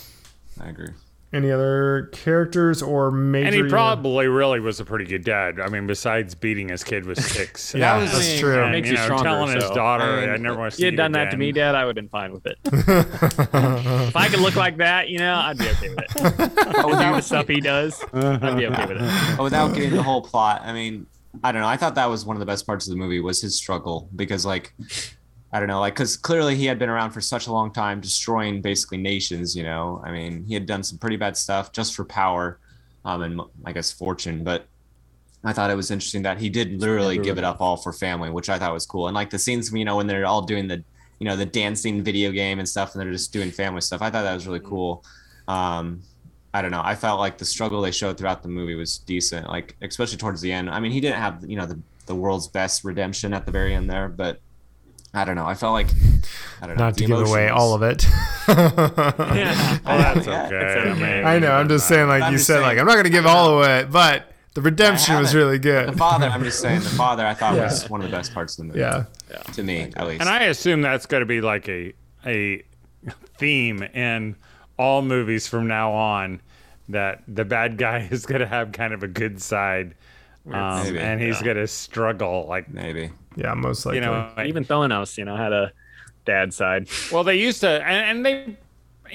[0.60, 0.89] I agree.
[1.32, 3.46] Any other characters or major?
[3.48, 5.60] And he probably really was a pretty good dad.
[5.60, 7.76] I mean, besides beating his kid with sticks.
[7.80, 8.60] Yeah, was- that's true.
[8.63, 10.72] And, makes you you know, stronger, telling his so- daughter, I mean, I never want
[10.72, 12.34] to see you had you done that to me, Dad, I would have been fine
[12.34, 12.58] with it.
[12.65, 16.10] if I could look like that, you know, I'd be okay with it.
[16.80, 19.38] But Do the stuff he does, I'd be okay with it.
[19.38, 21.06] but without getting the whole plot, I mean,
[21.44, 21.68] I don't know.
[21.68, 24.10] I thought that was one of the best parts of the movie was his struggle
[24.15, 24.74] because, like,
[25.52, 28.02] I don't know, like, because clearly he had been around for such a long time,
[28.02, 29.56] destroying basically nations.
[29.56, 32.60] You know, I mean, he had done some pretty bad stuff just for power,
[33.04, 34.44] um, and I guess fortune.
[34.44, 34.68] But
[35.44, 38.30] I thought it was interesting that he did literally give it up all for family,
[38.30, 39.08] which I thought was cool.
[39.08, 40.84] And like the scenes, you know, when they're all doing the,
[41.20, 44.02] you know, the dancing video game and stuff, and they're just doing family stuff.
[44.02, 45.04] I thought that was really cool.
[45.48, 46.04] Um,
[46.54, 46.82] I don't know.
[46.84, 50.42] I felt like the struggle they showed throughout the movie was decent, like especially towards
[50.42, 50.70] the end.
[50.70, 53.74] I mean, he didn't have you know the the world's best redemption at the very
[53.76, 54.42] end there, but
[55.13, 55.45] I don't know.
[55.45, 55.88] I felt like
[56.62, 56.86] I don't know.
[56.86, 58.06] Not to give away all of it.
[58.50, 59.78] Yeah.
[59.86, 60.50] Oh, that's okay.
[60.52, 61.24] it's I, okay.
[61.24, 61.52] I know.
[61.52, 63.67] I'm just saying, like I'm you said, saying- like I'm not gonna give all of
[63.69, 65.89] it, but the redemption was really good.
[65.89, 67.63] The father, I'm just saying, the father, I thought Yeah.
[67.65, 68.80] was one of the best parts of the movie.
[68.80, 69.06] Yeah.
[69.54, 70.22] to me at least.
[70.22, 71.93] And I assume that's going to be like a
[72.26, 72.63] a
[73.38, 74.36] theme in
[74.78, 76.41] all movies from now on.
[76.89, 79.93] That the bad guy is going to have kind of a good side,
[80.52, 81.45] um, Maybe, and he's yeah.
[81.45, 82.48] going to struggle.
[82.50, 83.12] Like Maybe.
[83.36, 84.00] Yeah, most likely.
[84.00, 85.72] you know, Even Thanos, you know, had a
[86.26, 86.88] dad side.
[87.12, 88.58] Well, they used to, and, and they,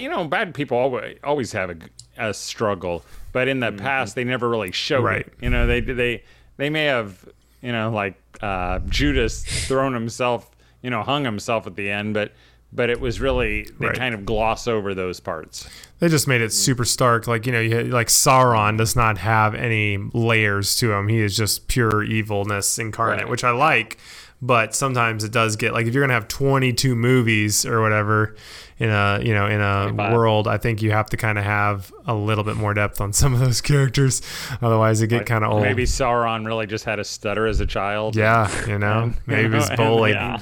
[0.01, 1.77] you know, bad people always always have a,
[2.17, 5.27] a struggle, but in the past they never really showed Right.
[5.27, 5.33] it.
[5.41, 6.23] You know, they they
[6.57, 7.29] they may have,
[7.63, 10.51] you know, like uh, Judas thrown himself,
[10.83, 12.33] you know, hung himself at the end, but
[12.75, 13.97] but it was really they Right.
[13.97, 15.69] kind of gloss over those parts.
[16.01, 16.53] They just made it mm.
[16.53, 17.27] super stark.
[17.27, 21.09] Like you know, you, like Sauron does not have any layers to him.
[21.09, 23.29] He is just pure evilness incarnate, Right.
[23.31, 23.99] which I like.
[24.43, 28.35] But sometimes it does get like if you're gonna have 22 movies or whatever
[28.79, 30.13] in a you know in a 25.
[30.13, 33.13] world, I think you have to kind of have a little bit more depth on
[33.15, 34.21] some of those characters.
[34.61, 35.63] Otherwise, it get kind of old.
[35.63, 38.17] Maybe Sauron really just had a stutter as a child.
[38.17, 40.15] Yeah, you know, And- maybe he was and- bullied.
[40.17, 40.39] yeah.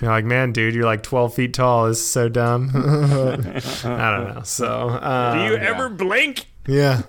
[0.00, 1.86] You're like, man, dude, you're like 12 feet tall.
[1.86, 2.70] This is so dumb.
[2.74, 4.42] I don't know.
[4.44, 6.46] So, um, Do you ever blink?
[6.66, 7.02] Yeah.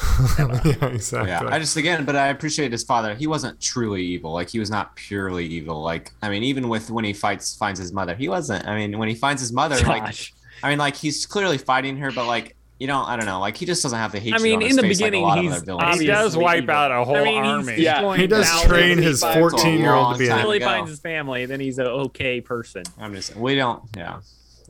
[0.38, 1.28] yeah, exactly.
[1.30, 3.14] Yeah, I just again, but I appreciate his father.
[3.14, 4.32] He wasn't truly evil.
[4.32, 5.82] Like he was not purely evil.
[5.82, 8.66] Like I mean, even with when he fights finds his mother, he wasn't.
[8.66, 12.10] I mean, when he finds his mother, like I mean, like he's clearly fighting her,
[12.12, 13.40] but like you know, I don't know.
[13.40, 14.40] Like he just doesn't have the hatred.
[14.40, 16.00] I mean, on his in the face beginning, like a lot he's of other villains.
[16.00, 16.74] He does wipe evil.
[16.74, 17.76] out a whole I mean, he's army.
[17.76, 20.34] destroying He does train of his 14 year old to be a.
[20.34, 20.64] Until he Go.
[20.64, 22.82] finds his family, then he's an okay person.
[22.98, 23.82] I'm just we don't.
[23.94, 24.20] Yeah,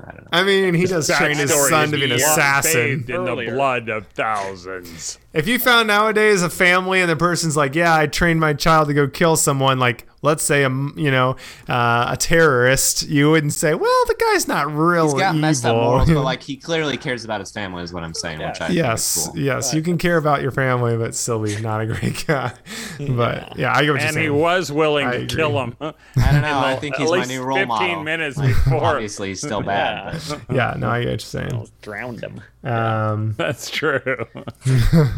[0.01, 0.29] I don't know.
[0.33, 3.05] I mean, he does train his son to be an assassin.
[3.05, 5.19] bathed in the blood of thousands.
[5.33, 8.89] If you found nowadays a family and the person's like, "Yeah, I trained my child
[8.89, 11.37] to go kill someone," like let's say a you know
[11.69, 15.65] uh, a terrorist, you wouldn't say, "Well, the guy's not real He's got evil." messed
[15.65, 18.41] up morals, but like he clearly cares about his family, is what I'm saying.
[18.41, 19.39] Which I yes, is cool.
[19.39, 22.53] yes, you can care about your family, but still be not a great guy.
[22.99, 25.37] But yeah, I get what you're And he was willing I to agree.
[25.37, 25.77] kill him.
[25.81, 25.93] I
[26.33, 26.59] don't know.
[26.65, 28.03] I think at he's my least new role 15 model.
[28.03, 28.83] minutes before.
[28.85, 30.21] Obviously, he's still bad.
[30.29, 30.39] Yeah.
[30.51, 31.53] yeah, no, I get what you're saying.
[31.53, 32.41] Almost drowned him.
[32.63, 34.27] Um, That's true.
[34.67, 35.13] I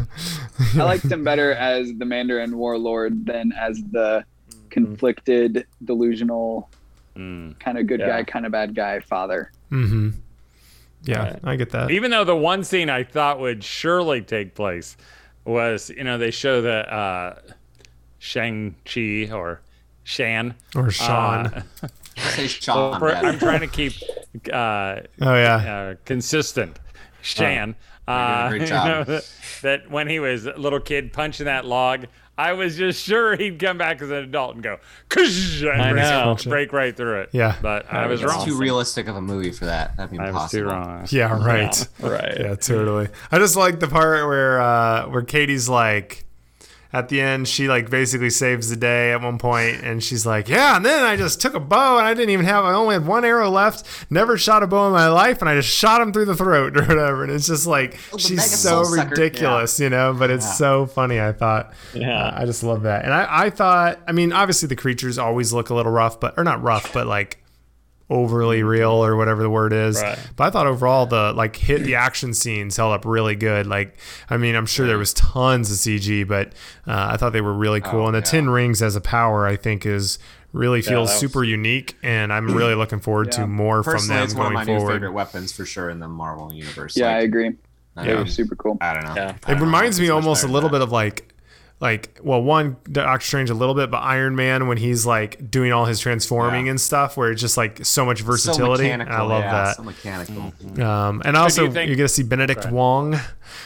[0.77, 4.23] liked him better as the Mandarin warlord than as the
[4.69, 6.69] conflicted, delusional,
[7.15, 7.59] Mm.
[7.59, 8.07] kind of good Yeah.
[8.07, 9.51] guy, kind of bad guy father.
[9.71, 10.09] Mm-hmm.
[11.03, 11.39] Yeah, Right.
[11.43, 11.91] I get that.
[11.91, 14.97] Even though the one scene I thought would surely take place
[15.45, 17.35] was, you know, they show that uh,
[18.17, 19.61] Shang-Chi or
[20.03, 20.55] Shan.
[20.75, 21.47] Or Sean.
[21.47, 21.61] uh,
[22.47, 22.93] Sean.
[23.03, 23.93] I'm trying to keep
[24.51, 25.55] uh, oh yeah.
[25.57, 26.79] uh, consistent.
[27.37, 27.75] Shan.
[28.07, 29.31] You're uh, doing a great you know, that,
[29.61, 32.07] that when he was a little kid punching that log,
[32.37, 34.79] I was just sure he'd come back as an adult and go,
[35.15, 36.35] and I break, know.
[36.45, 37.29] break right through it.
[37.31, 37.55] Yeah.
[37.61, 38.45] But I was It's wrong.
[38.45, 39.95] Too realistic of a movie for that.
[39.97, 40.65] That'd be I impossible.
[40.65, 41.07] was too wrong.
[41.11, 41.87] Yeah, right.
[41.99, 42.37] Right.
[42.39, 43.07] Yeah, totally.
[43.31, 46.25] I just like the part where uh where Katie's like
[46.93, 50.47] at the end she like basically saves the day at one point and she's like,
[50.47, 52.93] Yeah, and then I just took a bow and I didn't even have I only
[52.93, 56.01] had one arrow left, never shot a bow in my life, and I just shot
[56.01, 57.23] him through the throat or whatever.
[57.23, 59.09] And it's just like Oh, she's so soul sucker.
[59.09, 60.51] ridiculous, you know, but it's Yeah.
[60.53, 61.73] so funny, I thought.
[61.93, 62.25] Yeah.
[62.27, 63.03] Uh, I just love that.
[63.05, 66.35] And I, I thought I mean, obviously the creatures always look a little rough, but
[66.37, 67.42] or not rough, but like
[68.13, 70.01] overly real or whatever the word is.
[70.01, 70.17] Right.
[70.35, 73.67] But I thought overall the like hit the action scenes held up really good.
[73.67, 73.97] Like
[74.29, 76.49] I mean, I'm sure there was tons of CG, but
[76.87, 78.01] uh, I thought they were really cool.
[78.01, 78.25] Oh, and the yeah.
[78.25, 80.19] Ten Rings as a power, I think, is
[80.51, 83.47] really feels that was- super unique, and I'm really looking forward to Yeah.
[83.47, 84.93] more from Personally, them it's one of going my new forward.
[84.93, 86.95] favorite weapons for sure in the Marvel universe.
[86.95, 87.53] Yeah, I agree.
[87.97, 88.77] I They mean, super cool.
[88.81, 89.13] I don't know.
[89.15, 89.23] Yeah.
[89.23, 89.65] I It don't know.
[89.65, 91.32] reminds me It's almost a little bit of like
[91.83, 95.73] like well one Doctor Strange a little bit, but Iron Man when he's like doing
[95.73, 96.71] all his transforming Yeah.
[96.71, 98.83] and stuff, where it's just like so much So versatility.
[98.83, 99.13] mechanical.
[99.15, 99.75] I love yeah, that.
[99.75, 100.53] So mechanical.
[100.81, 103.19] Um, and also, you think- you get to see Benedict Wong,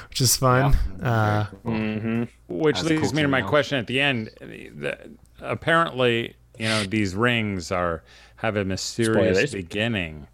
[0.09, 0.75] which is fun.
[1.01, 2.23] Uh, Mm-hmm.
[2.49, 3.49] Which That's leads cool me to my cameo.
[3.49, 4.31] question at the end.
[4.39, 4.97] The,
[5.41, 8.03] apparently, you know, these rings are
[8.37, 9.51] have a mysterious Spoilers.
[9.53, 10.27] beginning.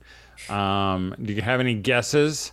[0.50, 2.52] Um, do you have any guesses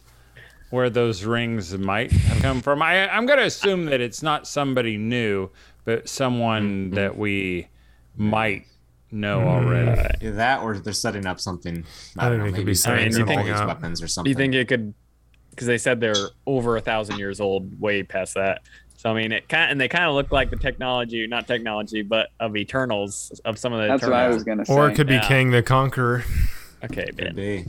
[0.71, 2.81] where those rings might have come from?
[2.83, 5.51] I, I'm going to assume that it's not somebody new,
[5.85, 6.95] but someone Mm-hmm.
[6.95, 7.69] that we
[8.17, 8.67] might
[9.11, 10.01] know already.
[10.21, 11.85] Either that or they're setting up something.
[12.19, 12.45] I I, don't know.
[12.45, 13.67] they could Maybe be some setting of something these up.
[13.69, 14.25] weapons or something.
[14.25, 14.95] Do you think it could?
[15.51, 16.15] Because they said they're
[16.47, 18.63] over a thousand years old, way past that.
[18.97, 22.03] So I mean, it kind and they kind of look like the technology, not technology,
[22.03, 24.35] but of Eternals, of some of the That's what I Eternals.
[24.35, 24.73] was gonna say.
[24.75, 25.27] or it could be Yeah.
[25.27, 26.23] Kang the Conqueror.
[26.85, 27.35] Okay, Could Ben.
[27.35, 27.65] be.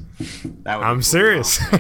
[0.64, 1.02] That would I'm be cool.
[1.04, 1.60] serious.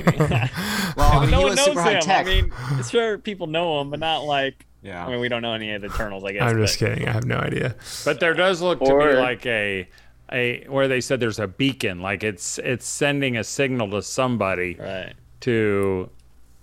[0.97, 1.99] Well, I mean, no he one was knows him.
[2.01, 2.27] tech.
[2.27, 2.51] I mean,
[2.89, 4.65] sure, people know him, but not like.
[4.81, 5.05] yeah.
[5.05, 6.41] I mean, we don't know any of the Eternals, I guess.
[6.41, 7.07] I'm just but- kidding.
[7.07, 7.75] I have no idea.
[8.03, 9.87] But there does look to Or- be like a
[10.33, 14.75] a where they said there's a beacon, like it's it's sending a signal to somebody
[14.79, 15.13] Right.
[15.41, 16.09] to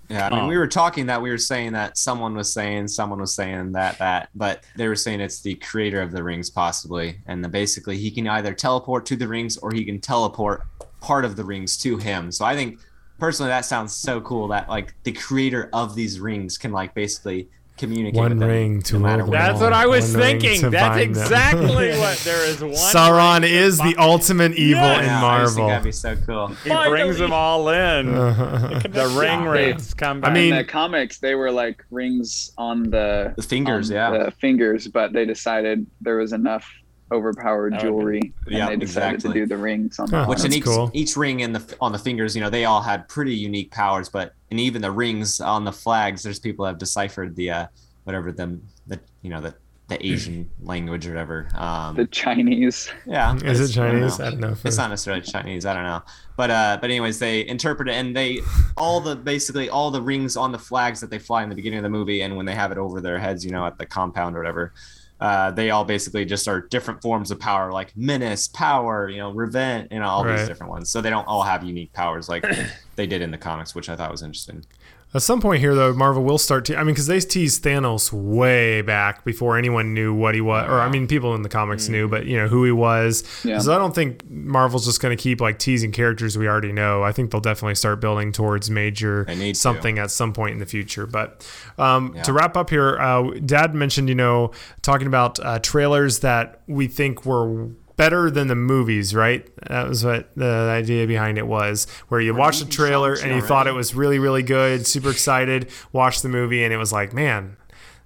[0.08, 0.48] Yeah, I mean, Oh.
[0.48, 3.72] we um, were talking that we were saying that someone was saying someone was saying
[3.72, 7.48] that that, but they were saying it's the creator of the rings possibly, and the,
[7.48, 10.62] basically he can either teleport to the rings or he can teleport
[11.00, 12.32] part of the rings to him.
[12.32, 12.80] So I think
[13.18, 17.48] personally that sounds so cool that like the creator of these rings can like basically
[17.78, 19.38] communicate One with them ring to no matter rule what.
[19.38, 20.70] them That's what I was One thinking.
[20.70, 21.66] That's exactly
[21.98, 22.72] what there is one.
[22.72, 25.68] Sauron ring to is the bind- ultimate evil Yeah, in Yeah, I just think Marvel.
[25.68, 26.48] that'd be so cool.
[26.64, 28.06] He brings them all in.
[28.12, 29.48] the ring Yeah.
[29.50, 30.30] rates come back.
[30.30, 34.10] I mean- in the comics, they were like rings on the The fingers, yeah.
[34.10, 36.68] the fingers, but they decided there was enough
[37.12, 39.32] overpowered That would've jewelry, and Yeah, they decided exactly.
[39.40, 40.20] to do the rings on the Huh.
[40.22, 40.28] arm.
[40.30, 40.90] Which in each cool.
[40.94, 44.08] each ring in the on the fingers, you know, they all had pretty unique powers.
[44.08, 47.66] But and even the rings on the flags, there's people that have deciphered the uh,
[48.04, 49.54] whatever them the you know the
[49.88, 51.48] the Asian language or whatever.
[51.54, 52.90] Um, the Chinese.
[53.06, 54.18] yeah, Is it it's- I don't Chinese?
[54.18, 54.24] know.
[54.26, 54.48] I don't know.
[54.62, 55.64] It's it- not necessarily Chinese.
[55.64, 56.02] I don't know,
[56.36, 58.40] but uh, but anyways, they interpret it and they
[58.76, 61.78] all the basically all the rings on the flags that they fly in the beginning
[61.78, 63.86] of the movie and when they have it over their heads, you know, at the
[63.86, 64.74] compound or whatever.
[65.20, 69.32] Uh, they all basically just are different forms of power, like menace, power, you know,
[69.32, 70.36] revenge, you know, all Right.
[70.38, 70.90] these different ones.
[70.90, 72.44] So they don't all have unique powers like
[72.96, 74.64] they did in the comics, which I thought was interesting.
[75.14, 76.76] At some point here, though, Marvel will start to.
[76.76, 80.80] I mean, because they teased Thanos way back before anyone knew what he was, or
[80.80, 83.24] I mean, people in the comics knew, but you know who he was.
[83.42, 83.58] Yeah.
[83.58, 87.02] So I don't think Marvel's just going to keep like teasing characters we already know.
[87.02, 89.60] I think they'll definitely start building towards major need to.
[89.60, 91.06] something at some point in the future.
[91.06, 92.22] But um, Yeah.
[92.24, 94.50] to wrap up here, uh, Dad mentioned, you know,
[94.82, 97.68] talking about uh, trailers that we think were
[97.98, 99.46] better than the movies, right?
[99.68, 103.42] That was what the idea behind it was, where you watched the trailer and you
[103.42, 107.12] thought it was really, really good, super excited, watched the movie, and it was like,
[107.12, 107.56] man,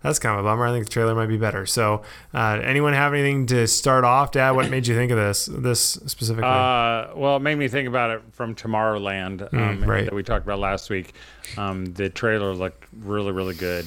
[0.01, 0.67] that's kind of a bummer.
[0.67, 1.67] I think the trailer might be better.
[1.67, 2.03] So,
[2.33, 4.53] uh, anyone have anything to start off, Dad?
[4.53, 6.49] What made you think of this, this specifically?
[6.49, 10.05] Uh, well, it made me think about it from Tomorrowland um, Mm, right.
[10.07, 11.13] that we talked about last week.
[11.59, 13.85] Um, the trailer looked really, really good,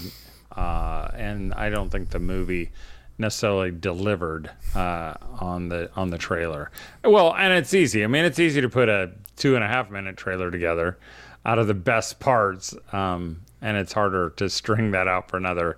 [0.56, 2.70] uh, and I don't think the movie
[3.18, 6.72] necessarily delivered uh, on the on the trailer.
[7.04, 8.04] Well, and it's easy.
[8.04, 10.98] I mean, it's easy to put a two and a half minute trailer together
[11.46, 15.78] out of the best parts, um, and it's harder to string that out for another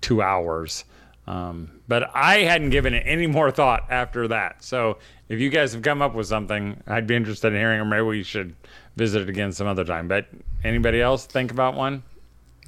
[0.00, 0.84] two hours.
[1.26, 4.62] Um, but I hadn't given it any more thought after that.
[4.62, 4.98] So
[5.30, 8.02] if you guys have come up with something, I'd be interested in hearing, or maybe
[8.02, 8.54] we should
[8.96, 10.06] visit it again some other time.
[10.06, 10.26] But
[10.62, 12.02] anybody else think about one?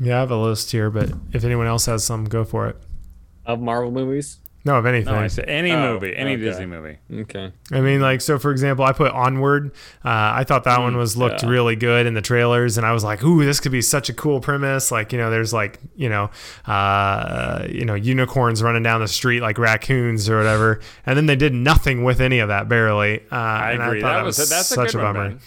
[0.01, 2.77] yeah, I have a list here, but if anyone else has some, go for it.
[3.47, 4.39] Of Marvel movies.
[4.65, 5.15] No, of anything.
[5.15, 6.43] No, I said any Oh, movie, any okay.
[6.43, 6.99] Disney movie.
[7.15, 7.53] Okay.
[7.71, 9.71] I mean, like, so for example, I put Onward.
[10.05, 11.51] Uh, I thought that one was looked yeah.
[11.51, 14.13] really good in the trailers, and I was like, "Ooh, this could be such a
[14.13, 16.31] cool premise." Like, you know, there's like, you know,
[16.67, 21.37] uh, you know, unicorns running down the street like raccoons or whatever, and then they
[21.37, 23.21] did nothing with any of that, barely.
[23.31, 24.01] Uh, I and agree.
[24.01, 25.21] I thought that that was was that's such a a bummer.
[25.29, 25.41] one.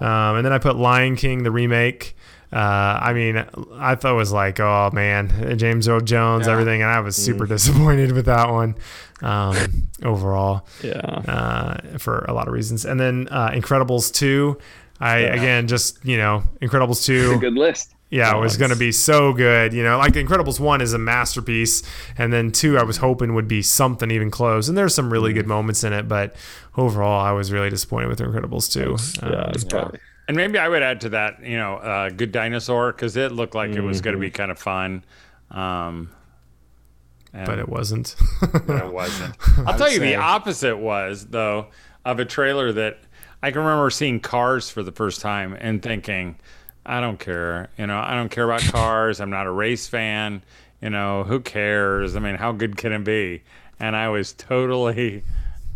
[0.00, 2.16] Um, and then I put Lion King, the remake.
[2.56, 3.36] Uh, I mean,
[3.74, 6.52] I thought it was like, oh man, James Earl Jones, Yeah.
[6.54, 8.76] everything, and I was super disappointed with that one
[9.22, 9.56] um,
[10.02, 11.00] overall Yeah.
[11.00, 12.84] uh, for a lot of reasons.
[12.86, 14.56] And then uh, Incredibles 2.
[14.98, 17.94] I again just you know Incredibles It's a two, good list.
[18.08, 19.74] yeah, it was gonna be so good.
[19.74, 21.82] You know, like Incredibles one is a masterpiece,
[22.16, 24.70] and then two I was hoping would be something even close.
[24.70, 26.34] And there's some really good moments in it, but
[26.78, 28.96] overall I was really disappointed with Incredibles two.
[29.22, 29.34] Yeah.
[29.42, 30.00] Um, It's probably.
[30.28, 33.54] And maybe I would add to that, you know, uh, Good Dinosaur, because it looked
[33.54, 35.04] like it was going to be kind of fun.
[35.50, 36.10] Um,
[37.32, 38.16] but it wasn't.
[38.66, 39.36] but it wasn't.
[39.66, 41.68] I'll tell you, say- the opposite was though
[42.04, 42.98] of a trailer that
[43.42, 46.36] I can remember seeing Cars for the first time and thinking,
[46.84, 47.68] I don't care.
[47.76, 49.20] You know, I don't care about cars.
[49.20, 50.42] I'm not a race fan.
[50.80, 52.16] you know, who cares?
[52.16, 53.42] I mean, how good can it be?
[53.78, 55.22] And I was totally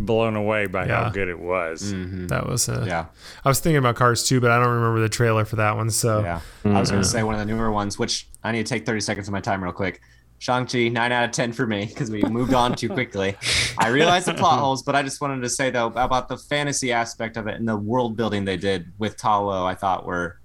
[0.05, 1.05] blown away by Yeah.
[1.05, 1.93] how good it was.
[2.29, 3.07] That was uh, Yeah.
[3.45, 5.91] I was thinking about Cars too, but I don't remember the trailer for that one.
[5.91, 6.41] So Yeah.
[6.65, 8.87] I was going to say one of the newer ones, which I need to take
[8.87, 10.01] 30 seconds of my time real quick.
[10.39, 13.37] Shang-Chi, 9 out of 10 for me because we moved on too quickly.
[13.77, 16.93] I realized the plot holes, but I just wanted to say, though, about the fantasy
[16.93, 20.41] aspect of it and the world building they did with Ta Lo, I thought were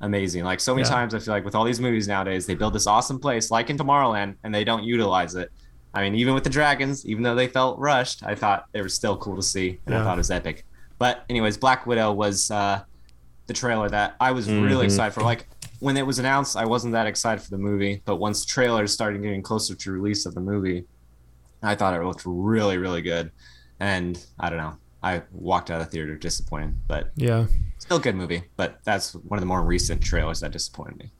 [0.00, 0.44] amazing.
[0.44, 0.94] Like so many Yeah.
[0.94, 3.68] times, I feel like with all these movies nowadays, they build this awesome place like
[3.68, 5.50] in Tomorrowland and they don't utilize it.
[5.94, 8.88] I mean, even with the dragons, even though they felt rushed, I thought they were
[8.88, 10.00] still cool to see and Yeah.
[10.00, 10.66] I thought it was epic.
[10.98, 12.82] But, anyways, Black Widow was uh,
[13.46, 15.22] the trailer that I was really excited for.
[15.22, 15.46] Like,
[15.80, 19.22] when it was announced, I wasn't that excited for the movie, but once trailers started
[19.22, 20.84] getting closer to release of the movie,
[21.62, 23.30] I thought it looked really, really good.
[23.80, 27.46] And I don't know, I walked out of the theater disappointed, but yeah.
[27.78, 28.44] still a good movie.
[28.56, 31.10] But that's one of the more recent trailers that disappointed me.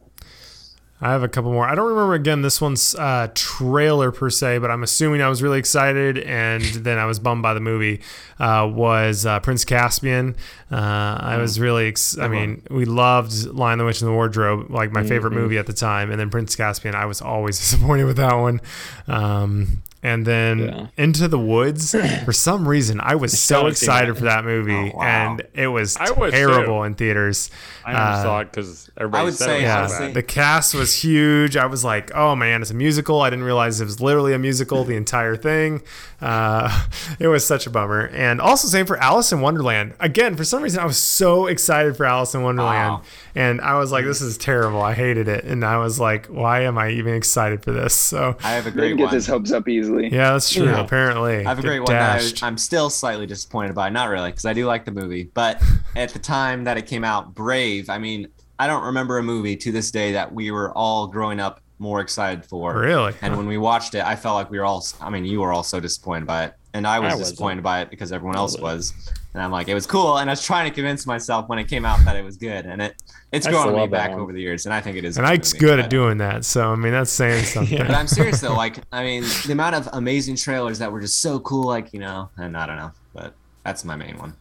[1.05, 1.69] I have a couple more.
[1.69, 5.43] I don't remember again this one's uh, trailer per se, but I'm assuming I was
[5.43, 8.01] really excited and then I was bummed by the movie.
[8.39, 10.35] Uh, was uh, Prince Caspian?
[10.73, 11.89] Uh, I was really.
[11.89, 15.59] Ex- I mean, we loved Lion the Witch in the Wardrobe, like my favorite movie
[15.59, 16.95] at the time, and then Prince Caspian.
[16.95, 18.63] I was always disappointed with that one.
[19.07, 20.87] Um, and then Yeah.
[20.97, 21.93] Into the Woods.
[22.25, 24.19] For some reason, I was so excited that.
[24.21, 25.03] for that movie, Oh, wow.
[25.05, 26.85] and it was I was terrible too.
[26.85, 27.51] in theaters.
[27.85, 30.15] I Uh, saw it because everybody I would said say, it was yeah, bad.
[30.15, 31.57] the cast was huge.
[31.57, 34.39] I was like, "Oh man, it's a musical." I didn't realize it was literally a
[34.39, 35.83] musical, the entire thing.
[36.21, 36.87] Uh,
[37.19, 38.09] it was such a bummer.
[38.13, 39.95] And also, same for Alice in Wonderland.
[40.01, 43.03] Again, for some reason, I was so excited for Alice in Wonderland, Wow.
[43.35, 44.81] and I was like, "This is terrible.
[44.83, 48.37] I hated it." And I was like, "Why am I even excited for this?" So,
[48.45, 49.15] I have a great get one.
[49.15, 49.94] his hopes up easily.
[50.01, 50.65] Yeah, that's true.
[50.65, 50.81] Yeah.
[50.81, 52.43] Apparently, I have a Get great one that.
[52.43, 53.91] I, I'm still slightly disappointed by.
[53.91, 55.31] Not really, because I do like the movie.
[55.35, 55.63] But
[55.97, 58.29] at the time that it came out, Brave, I mean,
[58.59, 62.01] I don't remember a movie to this day that we were all growing up more
[62.01, 62.79] excited for.
[62.79, 63.15] Really?
[63.21, 65.53] And when we watched it, I felt like we were all, I mean, you were
[65.53, 66.55] all so disappointed by it.
[66.75, 69.13] And I was I disappointed by it because everyone else wasn't.
[69.33, 70.19] And I'm like, it was cool.
[70.19, 72.67] And I was trying to convince myself when it came out that it was good.
[72.67, 72.97] And it
[73.33, 74.21] it's I grown me back one.
[74.21, 74.67] over the years.
[74.67, 75.17] And I think it is.
[75.17, 76.45] and Ike's movie, good at doing that.
[76.45, 77.79] So, I mean, that's saying something.
[77.79, 78.55] but I'm serious though.
[78.65, 81.65] Like, I mean, the amount of amazing trailers that were just so cool.
[81.65, 84.35] Like, you know, and I don't know, but that's my main one.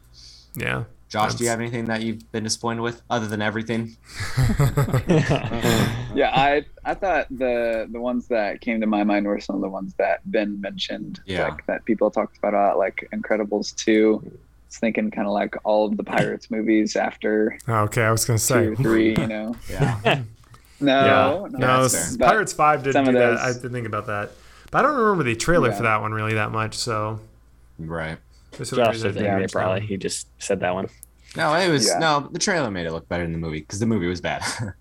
[0.55, 0.83] yeah.
[1.13, 3.95] Josh, do you have anything that you've been disappointed with other than everything?
[6.15, 9.61] Yeah, I I thought the the ones that came to my mind were some of
[9.63, 11.21] the ones that Ben mentioned.
[11.25, 11.47] Yeah.
[11.49, 14.21] Like that people talked about a lot, like Incredibles two.
[14.23, 14.29] I
[14.67, 18.37] was thinking kind of like all of the Pirates movies after Okay, I was gonna
[18.37, 18.67] say.
[18.67, 19.55] or three, you know.
[19.69, 19.99] Yeah.
[20.79, 21.47] No, Yeah.
[21.49, 22.27] no, No, that's s- fair.
[22.29, 23.37] Pirates Five didn't do of that.
[23.39, 24.31] I didn't think about that,
[24.69, 25.77] but I don't remember the trailer Yeah.
[25.77, 26.75] for that one really that much.
[26.75, 27.19] So
[27.79, 28.19] right.
[28.51, 29.81] this is the Josh reason I doesn't didn't hear it probably.
[29.87, 30.89] He just said that one.
[31.35, 31.99] No, it was Yeah.
[31.99, 32.29] no.
[32.31, 34.43] The trailer made it look better than the movie because the movie was bad.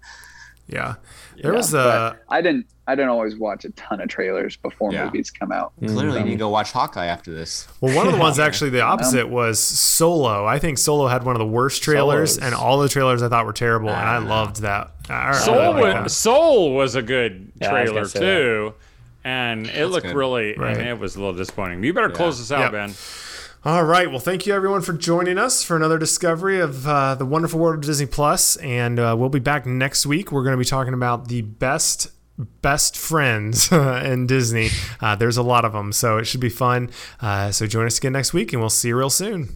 [0.69, 0.95] Yeah,
[1.43, 2.17] there Yeah, was a.
[2.31, 5.05] I didn't I didn't always watch a ton of trailers before Yeah.
[5.07, 5.73] movies come out.
[5.81, 7.67] Clearly, you Um, need to go watch Hawkeye after this.
[7.81, 10.47] well, one of the ones actually the opposite was Solo.
[10.47, 12.47] I think Solo had one of the worst trailers, Solos.
[12.47, 14.21] and all the trailers I thought were terrible, and I Ah.
[14.21, 14.93] loved that.
[15.11, 16.21] I- I Soul, really liked was, that.
[16.21, 18.75] Soul was a good Yeah, I was trailer gonna say too,
[19.25, 20.17] and it looked good.
[20.17, 20.55] really.
[20.57, 20.77] Right.
[20.79, 21.83] And it was a little disappointing.
[21.83, 22.15] You better Yeah.
[22.15, 22.73] close this out, Yep.
[22.73, 22.95] Ben.
[23.65, 24.11] All right.
[24.11, 27.77] Well, thank you everyone for joining us for another discovery of uh, the wonderful world
[27.77, 30.33] of Disney Plus, and uh, we'll be back next week.
[30.33, 32.09] We're going to be talking about the best
[32.61, 34.71] best friends in Disney.
[35.01, 36.91] Uh, there's a lot of them, so it should be fun.
[37.21, 39.55] Uh, so join us again next week, and we'll see you real soon.